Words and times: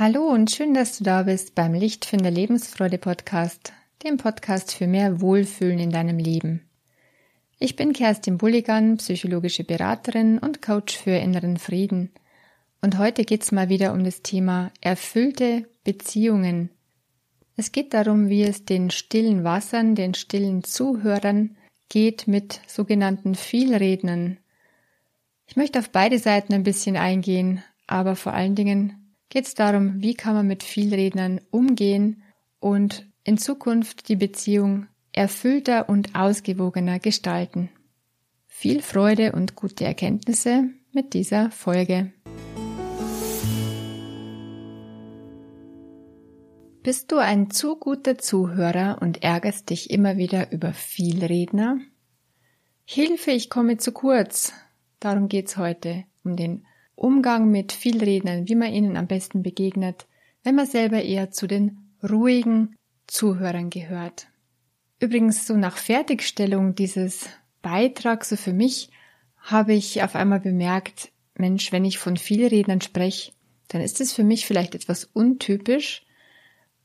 Hallo 0.00 0.28
und 0.28 0.50
schön, 0.50 0.72
dass 0.72 0.96
du 0.96 1.04
da 1.04 1.24
bist 1.24 1.54
beim 1.54 1.74
Lichtfinder 1.74 2.30
Lebensfreude 2.30 2.96
Podcast, 2.96 3.74
dem 4.02 4.16
Podcast 4.16 4.72
für 4.72 4.86
mehr 4.86 5.20
Wohlfühlen 5.20 5.78
in 5.78 5.90
deinem 5.90 6.16
Leben. 6.16 6.62
Ich 7.58 7.76
bin 7.76 7.92
Kerstin 7.92 8.38
Bulligan, 8.38 8.96
psychologische 8.96 9.62
Beraterin 9.62 10.38
und 10.38 10.62
Coach 10.62 10.96
für 10.96 11.10
inneren 11.10 11.58
Frieden. 11.58 12.12
Und 12.80 12.96
heute 12.96 13.24
geht's 13.24 13.52
mal 13.52 13.68
wieder 13.68 13.92
um 13.92 14.02
das 14.02 14.22
Thema 14.22 14.70
erfüllte 14.80 15.68
Beziehungen. 15.84 16.70
Es 17.58 17.70
geht 17.70 17.92
darum, 17.92 18.30
wie 18.30 18.44
es 18.44 18.64
den 18.64 18.90
stillen 18.90 19.44
Wassern, 19.44 19.96
den 19.96 20.14
stillen 20.14 20.64
Zuhörern 20.64 21.58
geht 21.90 22.26
mit 22.26 22.62
sogenannten 22.66 23.34
Vielrednern. 23.34 24.38
Ich 25.46 25.56
möchte 25.56 25.78
auf 25.78 25.90
beide 25.90 26.18
Seiten 26.18 26.54
ein 26.54 26.62
bisschen 26.62 26.96
eingehen, 26.96 27.62
aber 27.86 28.16
vor 28.16 28.32
allen 28.32 28.54
Dingen 28.54 28.99
geht 29.30 29.46
es 29.46 29.54
darum, 29.54 30.02
wie 30.02 30.14
kann 30.14 30.34
man 30.34 30.46
mit 30.46 30.62
Vielrednern 30.62 31.40
umgehen 31.50 32.22
und 32.58 33.06
in 33.24 33.38
Zukunft 33.38 34.08
die 34.08 34.16
Beziehung 34.16 34.88
erfüllter 35.12 35.88
und 35.88 36.14
ausgewogener 36.14 36.98
gestalten. 36.98 37.70
Viel 38.46 38.82
Freude 38.82 39.32
und 39.32 39.54
gute 39.54 39.84
Erkenntnisse 39.84 40.68
mit 40.92 41.14
dieser 41.14 41.50
Folge. 41.50 42.12
Bist 46.82 47.12
du 47.12 47.18
ein 47.18 47.50
zu 47.50 47.76
guter 47.76 48.18
Zuhörer 48.18 48.98
und 49.00 49.22
ärgerst 49.22 49.70
dich 49.70 49.90
immer 49.90 50.16
wieder 50.16 50.50
über 50.50 50.72
Vielredner? 50.72 51.78
Hilfe, 52.84 53.30
ich 53.30 53.50
komme 53.50 53.76
zu 53.76 53.92
kurz. 53.92 54.52
Darum 54.98 55.28
geht's 55.28 55.56
heute, 55.56 56.04
um 56.24 56.36
den 56.36 56.66
Umgang 57.00 57.50
mit 57.50 57.72
Vielrednern, 57.72 58.46
wie 58.46 58.54
man 58.54 58.74
ihnen 58.74 58.98
am 58.98 59.06
besten 59.06 59.42
begegnet, 59.42 60.06
wenn 60.42 60.54
man 60.54 60.66
selber 60.66 61.02
eher 61.02 61.30
zu 61.30 61.46
den 61.46 61.78
ruhigen 62.02 62.76
Zuhörern 63.06 63.70
gehört. 63.70 64.26
Übrigens, 64.98 65.46
so 65.46 65.56
nach 65.56 65.78
Fertigstellung 65.78 66.74
dieses 66.74 67.30
Beitrags, 67.62 68.28
so 68.28 68.36
für 68.36 68.52
mich, 68.52 68.90
habe 69.38 69.72
ich 69.72 70.02
auf 70.02 70.14
einmal 70.14 70.40
bemerkt, 70.40 71.10
Mensch, 71.34 71.72
wenn 71.72 71.86
ich 71.86 71.98
von 71.98 72.18
Vielrednern 72.18 72.82
spreche, 72.82 73.32
dann 73.68 73.80
ist 73.80 74.02
es 74.02 74.12
für 74.12 74.24
mich 74.24 74.44
vielleicht 74.44 74.74
etwas 74.74 75.04
untypisch, 75.04 76.04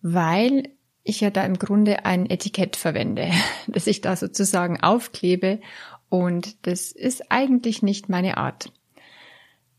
weil 0.02 0.70
ich 1.04 1.20
ja 1.20 1.30
da 1.30 1.44
im 1.44 1.60
Grunde 1.60 2.06
ein 2.06 2.30
Etikett 2.30 2.78
verwende, 2.78 3.32
das 3.68 3.86
ich 3.86 4.00
da 4.00 4.16
sozusagen 4.16 4.80
aufklebe 4.82 5.60
und 6.08 6.66
das 6.66 6.94
ist 6.94 7.34
eigentlich 7.34 7.84
nicht 7.84 8.08
meine 8.08 8.38
Art. 8.38 8.72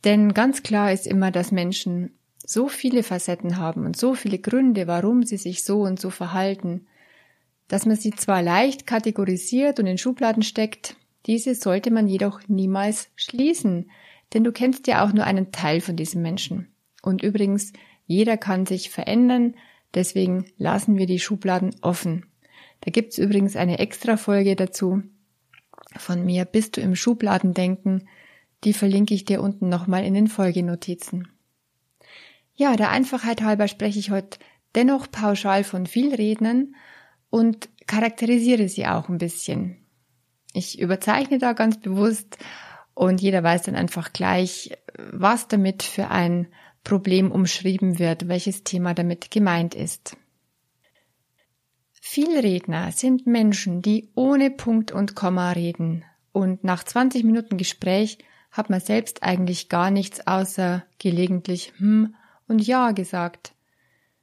Denn 0.07 0.35
ganz 0.35 0.63
klar 0.63 0.93
ist 0.93 1.05
immer, 1.05 1.33
dass 1.33 1.51
Menschen 1.51 2.17
so 2.39 2.69
viele 2.69 3.03
Facetten 3.03 3.57
haben 3.57 3.85
und 3.85 3.97
so 3.97 4.15
viele 4.15 4.39
Gründe, 4.39 4.87
warum 4.87 5.25
sie 5.25 5.37
sich 5.37 5.65
so 5.65 5.81
und 5.81 5.99
so 5.99 6.11
verhalten, 6.11 6.87
dass 7.67 7.87
man 7.87 7.97
sie 7.97 8.13
zwar 8.13 8.41
leicht 8.41 8.87
kategorisiert 8.87 9.81
und 9.81 9.87
in 9.87 9.99
Schubladen 9.99 10.45
steckt, 10.45 10.95
diese 11.27 11.57
sollte 11.57 11.91
man 11.91 12.07
jedoch 12.07 12.41
niemals 12.47 13.09
schließen, 13.17 13.91
denn 14.33 14.45
du 14.45 14.53
kennst 14.53 14.87
ja 14.87 15.05
auch 15.05 15.13
nur 15.13 15.25
einen 15.25 15.51
Teil 15.51 15.81
von 15.81 15.97
diesem 15.97 16.23
Menschen. 16.23 16.69
Und 17.03 17.25
übrigens, 17.25 17.73
jeder 18.07 18.37
kann 18.37 18.65
sich 18.65 18.91
verändern, 18.91 19.57
deswegen 19.93 20.47
lassen 20.57 20.99
wir 20.99 21.07
die 21.07 21.19
Schubladen 21.19 21.75
offen. 21.81 22.27
Da 22.83 22.93
gibt's 22.93 23.19
übrigens 23.19 23.57
eine 23.57 23.81
extra 23.81 24.17
Folge 24.17 24.55
dazu 24.55 25.03
von 25.97 26.25
mir, 26.25 26.45
bist 26.45 26.77
du 26.77 26.81
im 26.81 26.95
Schubladendenken, 26.95 28.09
die 28.65 28.73
verlinke 28.73 29.15
ich 29.15 29.25
dir 29.25 29.41
unten 29.41 29.69
nochmal 29.69 30.05
in 30.05 30.15
den 30.15 30.29
Folgenotizen. 30.29 31.29
Ja, 32.55 32.77
der 32.77 32.91
Einfachheit 32.91 33.43
halber 33.43 33.69
spreche 33.69 33.99
ich 33.99 34.11
heute 34.11 34.39
dennoch 34.75 35.11
pauschal 35.11 35.65
von 35.65 35.87
Vielrednern 35.87 36.75
und 37.31 37.69
charakterisiere 37.87 38.69
sie 38.69 38.87
auch 38.87 39.09
ein 39.09 39.19
bisschen. 39.19 39.77
Ich 40.53 40.79
überzeichne 40.79 41.39
da 41.39 41.53
ganz 41.53 41.81
bewusst 41.81 42.39
und 42.95 43.21
jeder 43.21 43.43
weiß 43.43 43.65
dann 43.65 43.77
einfach 43.77 44.13
gleich, 44.13 44.73
was 45.13 45.49
damit 45.49 45.83
für 45.83 46.09
ein 46.09 46.49
Problem 46.83 47.31
umschrieben 47.31 47.99
wird, 47.99 48.29
welches 48.29 48.65
Thema 48.65 48.95
damit 48.95 49.31
gemeint 49.31 49.75
ist. 49.75 50.17
Vielredner 52.01 52.93
sind 52.93 53.27
Menschen, 53.27 53.83
die 53.83 54.11
ohne 54.15 54.51
Punkt 54.51 54.93
und 54.93 55.15
Komma 55.15 55.53
reden 55.53 56.05
und 56.33 56.65
nach 56.65 56.85
20 56.85 57.25
Minuten 57.25 57.59
Gespräch 57.59 58.19
hat 58.57 58.71
man 58.71 58.81
selbst 58.81 59.23
eigentlich 59.23 59.69
gar 59.69 59.91
nichts 59.91 60.27
außer 60.27 60.85
gelegentlich 60.99 61.73
hm 61.79 62.15
und 62.49 62.61
ja 62.67 62.93
gesagt. 62.93 63.53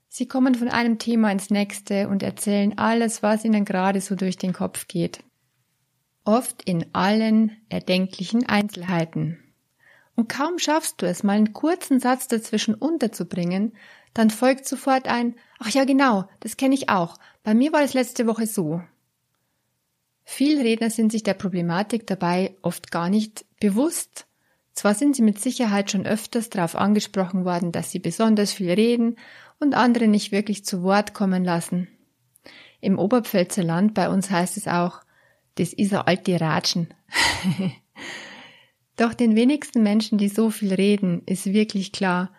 Sie 0.08 0.28
kommen 0.28 0.56
von 0.56 0.70
einem 0.70 1.00
Thema 1.00 1.32
ins 1.32 1.50
nächste 1.50 2.08
und 2.08 2.22
erzählen 2.22 2.78
alles, 2.78 3.24
was 3.24 3.44
ihnen 3.44 3.66
gerade 3.66 4.00
so 4.00 4.16
durch 4.16 4.38
den 4.38 4.54
Kopf 4.54 4.88
geht. 4.88 5.24
Oft 6.24 6.62
in 6.64 6.86
allen 6.94 7.52
erdenklichen 7.70 8.48
Einzelheiten. 8.48 9.40
Und 10.16 10.30
kaum 10.30 10.60
schaffst 10.60 11.02
du 11.02 11.08
es, 11.08 11.24
mal 11.24 11.34
einen 11.34 11.54
kurzen 11.54 12.00
Satz 12.00 12.28
dazwischen 12.28 12.76
unterzubringen, 12.76 13.74
dann 14.14 14.30
folgt 14.30 14.68
sofort 14.68 15.08
ein 15.08 15.36
Ach 15.60 15.70
ja, 15.70 15.86
genau, 15.86 16.26
das 16.42 16.58
kenne 16.58 16.76
ich 16.76 16.90
auch. 16.90 17.18
Bei 17.44 17.54
mir 17.54 17.74
war 17.74 17.82
es 17.82 17.94
letzte 17.94 18.28
Woche 18.28 18.46
so. 18.46 18.82
Redner 20.38 20.90
sind 20.90 21.12
sich 21.12 21.24
der 21.24 21.34
Problematik 21.34 22.08
dabei 22.08 22.56
oft 22.62 22.92
gar 22.92 23.10
nicht 23.10 23.46
bewusst. 23.60 24.26
Zwar 24.74 24.96
sind 24.96 25.16
sie 25.16 25.22
mit 25.22 25.40
Sicherheit 25.40 25.92
schon 25.92 26.06
öfters 26.06 26.50
darauf 26.50 26.76
angesprochen 26.76 27.46
worden, 27.46 27.72
dass 27.72 27.92
sie 27.92 28.00
besonders 28.00 28.52
viel 28.52 28.72
reden 28.72 29.18
und 29.60 29.76
andere 29.76 30.08
nicht 30.08 30.32
wirklich 30.32 30.66
zu 30.66 30.82
Wort 30.82 31.14
kommen 31.14 31.44
lassen. 31.44 31.88
Im 32.82 32.98
Oberpfälzer 32.98 33.64
Land 33.64 33.94
bei 33.94 34.10
uns 34.10 34.30
heißt 34.30 34.58
es 34.58 34.68
auch, 34.68 35.02
das 35.56 35.74
ist 35.74 35.94
ein 35.94 36.02
alte 36.02 36.42
Ratschen. 36.42 36.94
Doch 38.98 39.14
den 39.14 39.36
wenigsten 39.36 39.84
Menschen, 39.84 40.18
die 40.18 40.28
so 40.28 40.50
viel 40.50 40.74
reden, 40.74 41.22
ist 41.26 41.46
wirklich 41.46 41.92
klar, 41.92 42.32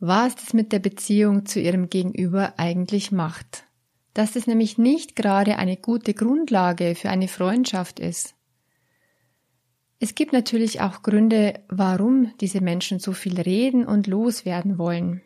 was 0.00 0.34
das 0.36 0.52
mit 0.54 0.72
der 0.72 0.78
Beziehung 0.78 1.46
zu 1.46 1.60
ihrem 1.60 1.90
Gegenüber 1.90 2.54
eigentlich 2.56 3.12
macht 3.12 3.67
dass 4.14 4.36
es 4.36 4.46
nämlich 4.46 4.78
nicht 4.78 5.16
gerade 5.16 5.56
eine 5.56 5.76
gute 5.76 6.14
Grundlage 6.14 6.94
für 6.94 7.10
eine 7.10 7.28
Freundschaft 7.28 8.00
ist. 8.00 8.34
Es 10.00 10.14
gibt 10.14 10.32
natürlich 10.32 10.80
auch 10.80 11.02
Gründe, 11.02 11.60
warum 11.68 12.32
diese 12.40 12.60
Menschen 12.60 13.00
so 13.00 13.12
viel 13.12 13.40
reden 13.40 13.84
und 13.84 14.06
loswerden 14.06 14.78
wollen. 14.78 15.22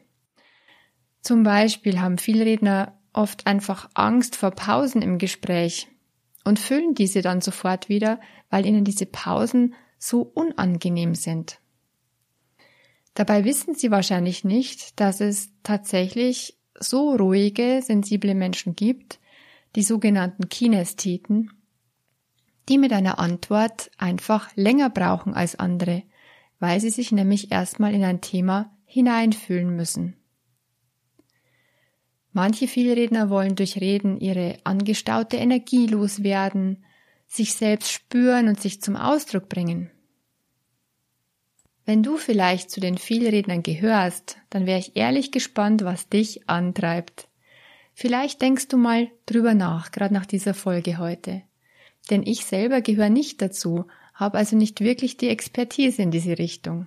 Zum 1.20 1.42
Beispiel 1.42 2.00
haben 2.00 2.18
Vielredner 2.18 2.98
oft 3.12 3.46
einfach 3.46 3.90
Angst 3.94 4.36
vor 4.36 4.50
Pausen 4.50 5.02
im 5.02 5.18
Gespräch 5.18 5.88
und 6.44 6.58
füllen 6.58 6.94
diese 6.94 7.20
dann 7.22 7.40
sofort 7.40 7.88
wieder, 7.88 8.20
weil 8.50 8.66
ihnen 8.66 8.84
diese 8.84 9.06
Pausen 9.06 9.74
so 9.98 10.22
unangenehm 10.22 11.14
sind. 11.14 11.60
Dabei 13.14 13.44
wissen 13.44 13.74
sie 13.74 13.90
wahrscheinlich 13.90 14.42
nicht, 14.42 14.98
dass 14.98 15.20
es 15.20 15.50
tatsächlich 15.62 16.58
so 16.82 17.14
ruhige, 17.14 17.80
sensible 17.82 18.34
Menschen 18.34 18.76
gibt, 18.76 19.18
die 19.76 19.82
sogenannten 19.82 20.48
Kinästheten, 20.48 21.50
die 22.68 22.78
mit 22.78 22.92
einer 22.92 23.18
Antwort 23.18 23.90
einfach 23.98 24.54
länger 24.56 24.90
brauchen 24.90 25.34
als 25.34 25.58
andere, 25.58 26.02
weil 26.58 26.80
sie 26.80 26.90
sich 26.90 27.12
nämlich 27.12 27.50
erstmal 27.50 27.94
in 27.94 28.04
ein 28.04 28.20
Thema 28.20 28.70
hineinfühlen 28.84 29.74
müssen. 29.74 30.16
Manche 32.32 32.66
Vielredner 32.66 33.28
wollen 33.28 33.56
durch 33.56 33.80
Reden 33.80 34.18
ihre 34.18 34.58
angestaute 34.64 35.36
Energie 35.36 35.86
loswerden, 35.86 36.84
sich 37.26 37.54
selbst 37.54 37.92
spüren 37.92 38.48
und 38.48 38.60
sich 38.60 38.80
zum 38.80 38.96
Ausdruck 38.96 39.48
bringen. 39.48 39.90
Wenn 41.84 42.02
du 42.02 42.16
vielleicht 42.16 42.70
zu 42.70 42.80
den 42.80 42.96
Vielrednern 42.96 43.62
gehörst, 43.62 44.38
dann 44.50 44.66
wäre 44.66 44.78
ich 44.78 44.96
ehrlich 44.96 45.32
gespannt, 45.32 45.84
was 45.84 46.08
dich 46.08 46.48
antreibt. 46.48 47.28
Vielleicht 47.94 48.40
denkst 48.40 48.68
du 48.68 48.76
mal 48.76 49.10
drüber 49.26 49.54
nach, 49.54 49.90
gerade 49.90 50.14
nach 50.14 50.26
dieser 50.26 50.54
Folge 50.54 50.98
heute. 50.98 51.42
Denn 52.10 52.22
ich 52.24 52.44
selber 52.44 52.80
gehöre 52.80 53.10
nicht 53.10 53.42
dazu, 53.42 53.86
habe 54.14 54.38
also 54.38 54.56
nicht 54.56 54.80
wirklich 54.80 55.16
die 55.16 55.28
Expertise 55.28 56.02
in 56.02 56.10
diese 56.10 56.38
Richtung. 56.38 56.86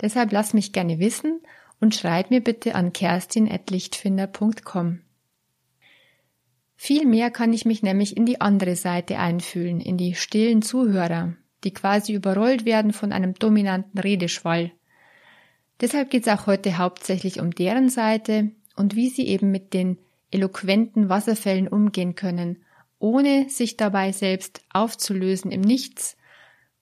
Deshalb 0.00 0.32
lass 0.32 0.54
mich 0.54 0.72
gerne 0.72 0.98
wissen 0.98 1.40
und 1.80 1.94
schreib 1.94 2.30
mir 2.30 2.42
bitte 2.42 2.74
an 2.74 2.92
kerstin.lichtfinder.com. 2.92 5.00
Viel 6.76 7.06
mehr 7.06 7.30
kann 7.30 7.52
ich 7.52 7.64
mich 7.64 7.82
nämlich 7.82 8.16
in 8.16 8.26
die 8.26 8.40
andere 8.40 8.76
Seite 8.76 9.18
einfühlen, 9.18 9.80
in 9.80 9.96
die 9.96 10.14
stillen 10.14 10.62
Zuhörer, 10.62 11.34
die 11.66 11.74
quasi 11.74 12.14
überrollt 12.14 12.64
werden 12.64 12.92
von 12.92 13.12
einem 13.12 13.34
dominanten 13.34 13.98
Redeschwall. 13.98 14.70
Deshalb 15.80 16.10
geht 16.10 16.26
es 16.26 16.32
auch 16.32 16.46
heute 16.46 16.78
hauptsächlich 16.78 17.40
um 17.40 17.50
deren 17.50 17.88
Seite 17.88 18.52
und 18.76 18.94
wie 18.94 19.08
sie 19.08 19.26
eben 19.26 19.50
mit 19.50 19.74
den 19.74 19.98
eloquenten 20.30 21.08
Wasserfällen 21.08 21.66
umgehen 21.66 22.14
können, 22.14 22.62
ohne 23.00 23.50
sich 23.50 23.76
dabei 23.76 24.12
selbst 24.12 24.62
aufzulösen 24.72 25.50
im 25.50 25.60
Nichts 25.60 26.16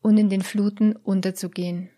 und 0.03 0.19
in 0.19 0.29
den 0.29 0.43
Fluten 0.43 0.95
unterzugehen. 0.97 1.89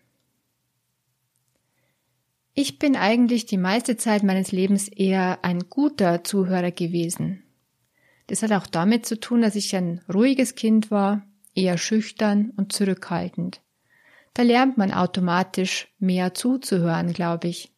Ich 2.53 2.79
bin 2.79 2.95
eigentlich 2.95 3.45
die 3.45 3.57
meiste 3.57 3.97
Zeit 3.97 4.23
meines 4.23 4.53
Lebens 4.53 4.87
eher 4.87 5.43
ein 5.43 5.65
guter 5.69 6.23
Zuhörer 6.23 6.71
gewesen. 6.71 7.43
Das 8.27 8.43
hat 8.43 8.53
auch 8.53 8.65
damit 8.65 9.05
zu 9.05 9.19
tun, 9.19 9.41
dass 9.41 9.55
ich 9.55 9.75
ein 9.75 10.01
ruhiges 10.11 10.55
Kind 10.55 10.89
war, 10.89 11.26
eher 11.57 11.77
schüchtern 11.77 12.51
und 12.55 12.71
zurückhaltend. 12.71 13.61
Da 14.33 14.43
lernt 14.43 14.77
man 14.77 14.93
automatisch 14.93 15.87
mehr 15.99 16.33
zuzuhören, 16.33 17.13
glaube 17.13 17.47
ich. 17.47 17.71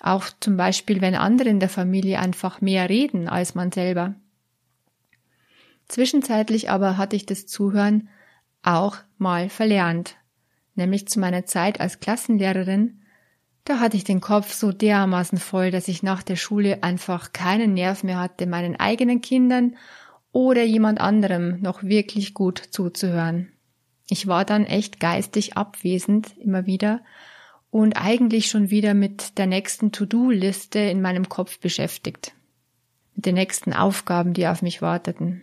Auch 0.00 0.26
zum 0.40 0.56
Beispiel, 0.56 1.00
wenn 1.00 1.14
andere 1.14 1.48
in 1.48 1.60
der 1.60 1.68
Familie 1.68 2.18
einfach 2.20 2.60
mehr 2.60 2.88
reden 2.88 3.28
als 3.28 3.54
man 3.54 3.72
selber. 3.72 4.14
Zwischenzeitlich 5.88 6.70
aber 6.70 6.96
hatte 6.96 7.16
ich 7.16 7.26
das 7.26 7.46
Zuhören 7.46 8.08
auch 8.62 8.96
mal 9.18 9.50
verlernt, 9.50 10.16
nämlich 10.74 11.08
zu 11.08 11.20
meiner 11.20 11.44
Zeit 11.44 11.80
als 11.80 12.00
Klassenlehrerin 12.00 13.00
da 13.64 13.80
hatte 13.80 13.96
ich 13.96 14.04
den 14.04 14.20
Kopf 14.20 14.52
so 14.52 14.72
dermaßen 14.72 15.38
voll, 15.38 15.70
dass 15.70 15.88
ich 15.88 16.02
nach 16.02 16.22
der 16.22 16.36
Schule 16.36 16.82
einfach 16.82 17.32
keinen 17.32 17.72
Nerv 17.72 18.04
mehr 18.04 18.20
hatte, 18.20 18.46
meinen 18.46 18.76
eigenen 18.76 19.22
Kindern 19.22 19.76
oder 20.34 20.64
jemand 20.64 21.00
anderem 21.00 21.60
noch 21.60 21.84
wirklich 21.84 22.34
gut 22.34 22.58
zuzuhören. 22.58 23.52
Ich 24.08 24.26
war 24.26 24.44
dann 24.44 24.66
echt 24.66 24.98
geistig 24.98 25.56
abwesend 25.56 26.36
immer 26.36 26.66
wieder 26.66 27.02
und 27.70 27.96
eigentlich 27.96 28.48
schon 28.48 28.68
wieder 28.68 28.94
mit 28.94 29.38
der 29.38 29.46
nächsten 29.46 29.92
To-Do-Liste 29.92 30.80
in 30.80 31.00
meinem 31.00 31.28
Kopf 31.28 31.60
beschäftigt. 31.60 32.32
Mit 33.14 33.26
den 33.26 33.36
nächsten 33.36 33.72
Aufgaben, 33.72 34.34
die 34.34 34.48
auf 34.48 34.60
mich 34.60 34.82
warteten. 34.82 35.42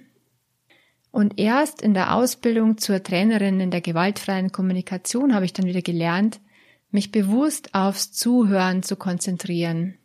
Und 1.09 1.39
erst 1.39 1.81
in 1.81 1.93
der 1.93 2.13
Ausbildung 2.13 2.77
zur 2.77 3.01
Trainerin 3.01 3.61
in 3.61 3.71
der 3.71 3.81
gewaltfreien 3.81 4.51
Kommunikation 4.51 5.33
habe 5.33 5.45
ich 5.45 5.53
dann 5.53 5.65
wieder 5.65 5.81
gelernt, 5.81 6.41
mich 6.89 7.13
bewusst 7.13 7.73
aufs 7.73 8.11
Zuhören 8.11 8.83
zu 8.83 8.97
konzentrieren. 8.97 9.97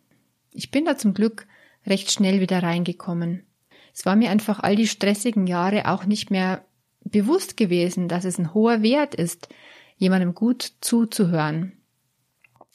Ich 0.52 0.70
bin 0.70 0.84
da 0.84 0.96
zum 0.96 1.12
Glück 1.12 1.48
recht 1.84 2.12
schnell 2.12 2.40
wieder 2.40 2.62
reingekommen. 2.62 3.45
Es 3.96 4.04
war 4.04 4.14
mir 4.14 4.28
einfach 4.30 4.60
all 4.60 4.76
die 4.76 4.88
stressigen 4.88 5.46
Jahre 5.46 5.88
auch 5.88 6.04
nicht 6.04 6.30
mehr 6.30 6.66
bewusst 7.04 7.56
gewesen, 7.56 8.08
dass 8.08 8.26
es 8.26 8.38
ein 8.38 8.52
hoher 8.52 8.82
Wert 8.82 9.14
ist, 9.14 9.48
jemandem 9.96 10.34
gut 10.34 10.74
zuzuhören. 10.82 11.72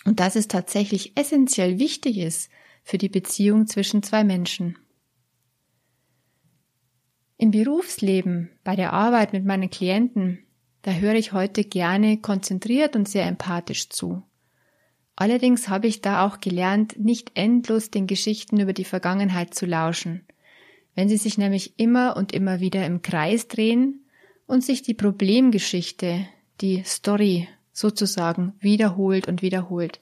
Und 0.04 0.20
dass 0.20 0.36
es 0.36 0.48
tatsächlich 0.48 1.16
essentiell 1.16 1.78
wichtig 1.78 2.18
ist 2.18 2.50
für 2.84 2.98
die 2.98 3.08
Beziehung 3.08 3.68
zwischen 3.68 4.02
zwei 4.02 4.24
Menschen. 4.24 4.80
Im 7.38 7.52
Berufsleben, 7.52 8.50
bei 8.64 8.76
der 8.76 8.92
Arbeit 8.92 9.32
mit 9.32 9.46
meinen 9.46 9.70
Klienten, 9.70 10.40
da 10.82 10.92
höre 10.92 11.14
ich 11.14 11.34
heute 11.34 11.64
gerne 11.64 12.18
konzentriert 12.18 12.96
und 12.96 13.08
sehr 13.08 13.28
empathisch 13.28 13.90
zu. 13.90 14.24
Allerdings 15.16 15.70
habe 15.70 15.86
ich 15.86 16.02
da 16.02 16.26
auch 16.26 16.40
gelernt, 16.40 16.98
nicht 16.98 17.34
endlos 17.36 17.92
den 17.92 18.08
Geschichten 18.08 18.60
über 18.60 18.74
die 18.74 18.86
Vergangenheit 18.86 19.54
zu 19.54 19.68
lauschen. 19.68 20.26
Wenn 20.96 21.10
sie 21.10 21.18
sich 21.18 21.38
nämlich 21.38 21.74
immer 21.78 22.18
und 22.18 22.34
immer 22.34 22.60
wieder 22.60 22.86
im 22.86 23.02
Kreis 23.02 23.48
drehen 23.48 24.06
und 24.46 24.64
sich 24.64 24.82
die 24.82 24.94
Problemgeschichte, 24.94 26.28
die 26.60 26.84
Story 26.84 27.48
sozusagen 27.72 28.54
wiederholt 28.60 29.28
und 29.28 29.42
wiederholt. 29.42 30.02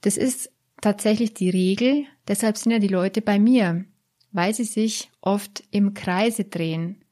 Das 0.00 0.16
ist 0.16 0.50
tatsächlich 0.80 1.34
die 1.34 1.50
Regel, 1.50 2.04
deshalb 2.28 2.56
sind 2.56 2.72
ja 2.72 2.78
die 2.78 2.88
Leute 2.88 3.20
bei 3.22 3.38
mir, 3.38 3.84
weil 4.32 4.54
sie 4.54 4.64
sich 4.64 5.10
oft 5.20 5.62
im 5.70 5.94
Kreise 5.94 6.44
drehen. 6.44 7.04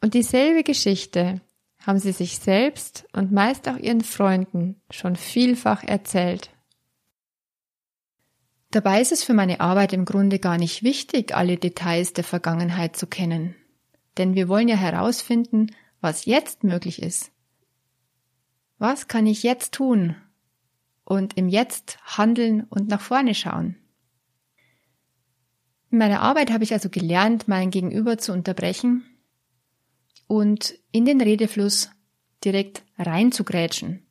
Und 0.00 0.14
dieselbe 0.14 0.62
Geschichte 0.62 1.40
haben 1.86 1.98
sie 1.98 2.12
sich 2.12 2.38
selbst 2.38 3.06
und 3.12 3.32
meist 3.32 3.68
auch 3.68 3.76
ihren 3.76 4.02
Freunden 4.02 4.80
schon 4.90 5.16
vielfach 5.16 5.82
erzählt. 5.82 6.50
Dabei 8.74 9.00
ist 9.00 9.12
es 9.12 9.22
für 9.22 9.34
meine 9.34 9.60
Arbeit 9.60 9.92
im 9.92 10.04
Grunde 10.04 10.40
gar 10.40 10.58
nicht 10.58 10.82
wichtig, 10.82 11.32
alle 11.32 11.56
Details 11.58 12.12
der 12.12 12.24
Vergangenheit 12.24 12.96
zu 12.96 13.06
kennen. 13.06 13.54
Denn 14.18 14.34
wir 14.34 14.48
wollen 14.48 14.66
ja 14.66 14.74
herausfinden, 14.74 15.68
was 16.00 16.24
jetzt 16.24 16.64
möglich 16.64 17.00
ist. 17.00 17.30
Was 18.78 19.06
kann 19.06 19.28
ich 19.28 19.44
jetzt 19.44 19.74
tun? 19.74 20.16
Und 21.04 21.36
im 21.36 21.48
Jetzt 21.48 21.98
handeln 22.02 22.64
und 22.64 22.88
nach 22.88 23.00
vorne 23.00 23.36
schauen. 23.36 23.76
In 25.92 25.98
meiner 25.98 26.22
Arbeit 26.22 26.50
habe 26.50 26.64
ich 26.64 26.72
also 26.72 26.88
gelernt, 26.88 27.46
mein 27.46 27.70
Gegenüber 27.70 28.18
zu 28.18 28.32
unterbrechen 28.32 29.04
und 30.26 30.74
in 30.90 31.04
den 31.04 31.20
Redefluss 31.20 31.90
direkt 32.44 32.82
reinzugrätschen, 32.98 34.04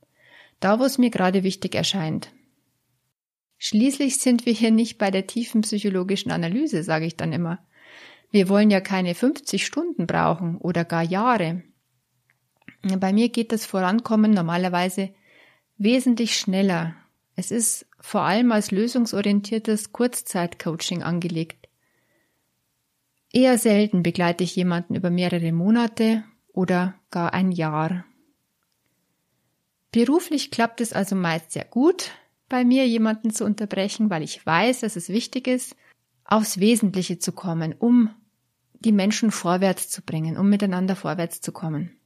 da 0.62 0.80
wo 0.80 0.86
es 0.86 0.98
mir 0.98 1.10
gerade 1.10 1.44
wichtig 1.44 1.76
erscheint. 1.76 2.32
Schließlich 3.66 4.18
sind 4.18 4.46
wir 4.46 4.52
hier 4.52 4.72
nicht 4.72 4.98
bei 4.98 5.10
der 5.10 5.26
tiefen 5.26 5.62
psychologischen 5.62 6.34
Analyse, 6.34 6.84
sage 6.84 7.06
ich 7.06 7.16
dann 7.16 7.32
immer. 7.32 7.66
Wir 8.30 8.50
wollen 8.50 8.70
ja 8.70 8.82
keine 8.82 9.16
50 9.16 9.66
Stunden 9.66 10.06
brauchen 10.06 10.58
oder 10.58 10.84
gar 10.84 11.02
Jahre. 11.02 11.64
Bei 12.82 13.14
mir 13.14 13.30
geht 13.30 13.54
das 13.54 13.66
Vorankommen 13.66 14.32
normalerweise 14.32 15.14
wesentlich 15.78 16.36
schneller. 16.38 16.98
Es 17.38 17.52
ist 17.52 17.86
vor 18.02 18.24
allem 18.24 18.52
als 18.52 18.72
lösungsorientiertes 18.72 19.94
Kurzzeitcoaching 19.94 21.02
angelegt. 21.02 21.70
Eher 23.32 23.58
selten 23.58 24.04
begleite 24.04 24.44
ich 24.44 24.58
jemanden 24.58 24.94
über 24.94 25.10
mehrere 25.10 25.54
Monate 25.54 26.26
oder 26.52 26.96
gar 27.12 27.34
ein 27.34 27.54
Jahr. 27.54 28.04
Beruflich 29.94 30.52
klappt 30.52 30.82
es 30.82 30.92
also 30.92 31.16
meist 31.16 31.54
sehr 31.54 31.64
gut, 31.64 32.12
bei 32.54 32.64
mir 32.66 32.88
jemanden 32.88 33.32
zu 33.32 33.46
unterbrechen, 33.46 34.12
weil 34.12 34.22
ich 34.22 34.46
weiß, 34.46 34.82
dass 34.82 34.96
es 34.96 35.10
wichtig 35.10 35.48
ist, 35.48 35.76
aufs 36.24 36.60
Wesentliche 36.60 37.18
zu 37.18 37.32
kommen, 37.32 37.74
um 37.74 38.12
die 38.76 38.92
Menschen 38.92 39.32
vorwärts 39.32 39.90
zu 39.90 40.04
bringen, 40.04 40.38
um 40.38 40.50
miteinander 40.50 40.96
vorwärts 40.96 41.42
zu 41.42 41.52
kommen. 41.52 41.98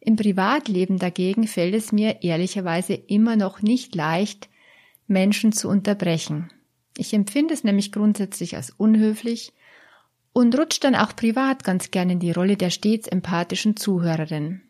Im 0.00 0.16
Privatleben 0.16 0.98
dagegen 0.98 1.46
fällt 1.46 1.74
es 1.74 1.92
mir 1.92 2.22
ehrlicherweise 2.22 2.94
immer 2.94 3.36
noch 3.36 3.60
nicht 3.60 3.94
leicht, 3.94 4.48
Menschen 5.06 5.52
zu 5.52 5.68
unterbrechen. 5.68 6.50
Ich 6.96 7.12
empfinde 7.12 7.52
es 7.52 7.62
nämlich 7.62 7.92
grundsätzlich 7.92 8.56
als 8.56 8.70
unhöflich, 8.70 9.52
und 10.32 10.58
rutscht 10.58 10.84
dann 10.84 10.94
auch 10.94 11.14
privat 11.14 11.64
ganz 11.64 11.90
gern 11.90 12.08
in 12.08 12.18
die 12.18 12.32
Rolle 12.32 12.56
der 12.56 12.70
stets 12.70 13.08
empathischen 13.08 13.76
Zuhörerin. 13.76 14.62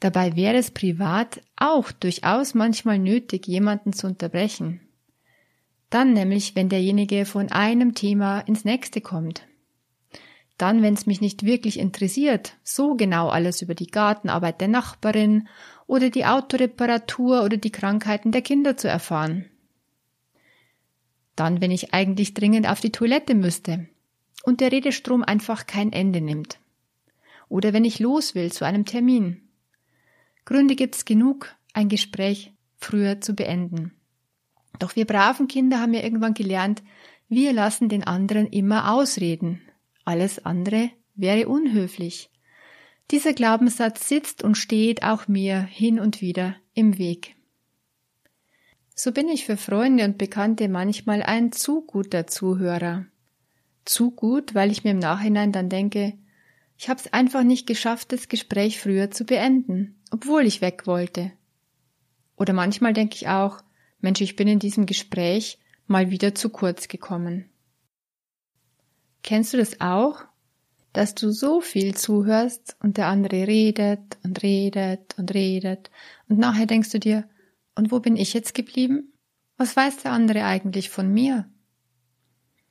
Dabei 0.00 0.34
wäre 0.34 0.56
es 0.56 0.70
privat 0.70 1.42
auch 1.56 1.92
durchaus 1.92 2.54
manchmal 2.54 2.98
nötig, 2.98 3.46
jemanden 3.46 3.92
zu 3.92 4.06
unterbrechen. 4.06 4.80
Dann 5.90 6.14
nämlich, 6.14 6.56
wenn 6.56 6.68
derjenige 6.68 7.26
von 7.26 7.52
einem 7.52 7.94
Thema 7.94 8.40
ins 8.40 8.64
nächste 8.64 9.00
kommt. 9.00 9.46
Dann, 10.56 10.82
wenn 10.82 10.94
es 10.94 11.06
mich 11.06 11.20
nicht 11.20 11.44
wirklich 11.44 11.78
interessiert, 11.78 12.56
so 12.62 12.94
genau 12.94 13.28
alles 13.28 13.60
über 13.62 13.74
die 13.74 13.86
Gartenarbeit 13.86 14.60
der 14.60 14.68
Nachbarin 14.68 15.48
oder 15.86 16.10
die 16.10 16.26
Autoreparatur 16.26 17.42
oder 17.42 17.56
die 17.56 17.72
Krankheiten 17.72 18.30
der 18.30 18.42
Kinder 18.42 18.76
zu 18.76 18.88
erfahren. 18.88 19.46
Dann, 21.34 21.60
wenn 21.60 21.70
ich 21.70 21.92
eigentlich 21.92 22.34
dringend 22.34 22.68
auf 22.68 22.80
die 22.80 22.92
Toilette 22.92 23.34
müsste 23.34 23.88
und 24.44 24.60
der 24.60 24.70
Redestrom 24.70 25.22
einfach 25.22 25.66
kein 25.66 25.92
Ende 25.92 26.20
nimmt. 26.20 26.58
Oder 27.48 27.72
wenn 27.72 27.84
ich 27.84 27.98
los 27.98 28.34
will 28.34 28.52
zu 28.52 28.64
einem 28.64 28.84
Termin. 28.84 29.49
Gründe 30.50 30.74
gibt's 30.74 31.04
genug, 31.04 31.54
ein 31.74 31.88
Gespräch 31.88 32.52
früher 32.76 33.20
zu 33.20 33.34
beenden. 33.34 33.92
Doch 34.80 34.96
wir 34.96 35.04
braven 35.04 35.46
Kinder 35.46 35.78
haben 35.78 35.94
ja 35.94 36.02
irgendwann 36.02 36.34
gelernt, 36.34 36.82
wir 37.28 37.52
lassen 37.52 37.88
den 37.88 38.02
anderen 38.02 38.48
immer 38.48 38.92
ausreden. 38.92 39.62
Alles 40.04 40.44
andere 40.44 40.90
wäre 41.14 41.46
unhöflich. 41.46 42.30
Dieser 43.12 43.32
Glaubenssatz 43.32 44.08
sitzt 44.08 44.42
und 44.42 44.56
steht 44.56 45.04
auch 45.04 45.28
mir 45.28 45.60
hin 45.60 46.00
und 46.00 46.20
wieder 46.20 46.56
im 46.74 46.98
Weg. 46.98 47.36
So 48.96 49.12
bin 49.12 49.28
ich 49.28 49.44
für 49.44 49.56
Freunde 49.56 50.04
und 50.04 50.18
Bekannte 50.18 50.68
manchmal 50.68 51.22
ein 51.22 51.52
zu 51.52 51.82
guter 51.82 52.26
Zuhörer 52.26 53.06
zu 53.84 54.10
gut, 54.10 54.56
weil 54.56 54.72
ich 54.72 54.82
mir 54.82 54.90
im 54.90 54.98
Nachhinein 54.98 55.52
dann 55.52 55.68
denke, 55.68 56.18
ich 56.76 56.88
habe 56.88 56.98
es 56.98 57.12
einfach 57.12 57.44
nicht 57.44 57.68
geschafft, 57.68 58.10
das 58.10 58.26
Gespräch 58.26 58.80
früher 58.80 59.12
zu 59.12 59.24
beenden, 59.24 59.99
obwohl 60.10 60.46
ich 60.46 60.60
weg 60.60 60.86
wollte. 60.86 61.32
Oder 62.36 62.52
manchmal 62.52 62.92
denke 62.92 63.16
ich 63.16 63.28
auch, 63.28 63.62
Mensch, 64.00 64.20
ich 64.20 64.36
bin 64.36 64.48
in 64.48 64.58
diesem 64.58 64.86
Gespräch 64.86 65.58
mal 65.86 66.10
wieder 66.10 66.34
zu 66.34 66.48
kurz 66.48 66.88
gekommen. 66.88 67.50
Kennst 69.22 69.52
du 69.52 69.58
das 69.58 69.80
auch? 69.80 70.24
Dass 70.92 71.14
du 71.14 71.30
so 71.30 71.60
viel 71.60 71.94
zuhörst 71.94 72.76
und 72.80 72.96
der 72.96 73.06
andere 73.06 73.46
redet 73.46 74.18
und 74.24 74.42
redet 74.42 75.16
und 75.18 75.32
redet 75.34 75.90
und 76.28 76.38
nachher 76.38 76.66
denkst 76.66 76.90
du 76.90 76.98
dir, 76.98 77.28
und 77.76 77.92
wo 77.92 78.00
bin 78.00 78.16
ich 78.16 78.34
jetzt 78.34 78.54
geblieben? 78.54 79.12
Was 79.56 79.76
weiß 79.76 79.98
der 79.98 80.12
andere 80.12 80.44
eigentlich 80.44 80.90
von 80.90 81.12
mir? 81.12 81.48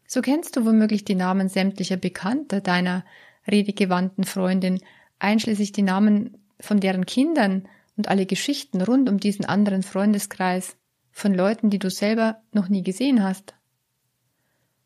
So 0.05 0.22
kennst 0.22 0.58
du 0.58 0.65
womöglich 0.65 1.05
die 1.05 1.15
Namen 1.15 1.50
sämtlicher 1.50 1.98
Bekannter 1.98 2.62
deiner 2.62 3.05
redegewandten 3.48 4.24
Freundin, 4.24 4.79
einschließlich 5.19 5.72
die 5.72 5.84
Namen 5.84 6.38
von 6.59 6.79
deren 6.79 7.05
Kindern 7.05 7.67
und 7.97 8.07
alle 8.07 8.25
Geschichten 8.25 8.81
rund 8.81 9.09
um 9.09 9.19
diesen 9.19 9.45
anderen 9.45 9.83
Freundeskreis, 9.83 10.77
von 11.11 11.33
Leuten, 11.33 11.69
die 11.69 11.79
du 11.79 11.89
selber 11.89 12.41
noch 12.53 12.69
nie 12.69 12.83
gesehen 12.83 13.23
hast. 13.23 13.53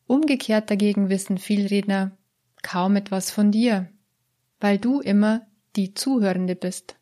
Umgekehrt 0.07 0.69
dagegen 0.69 1.09
wissen 1.09 1.37
Vielredner 1.37 2.17
kaum 2.61 2.95
etwas 2.95 3.29
von 3.29 3.51
dir, 3.51 3.89
weil 4.59 4.77
du 4.77 4.99
immer 4.99 5.45
die 5.75 5.93
Zuhörende 5.93 6.55
bist. 6.55 6.95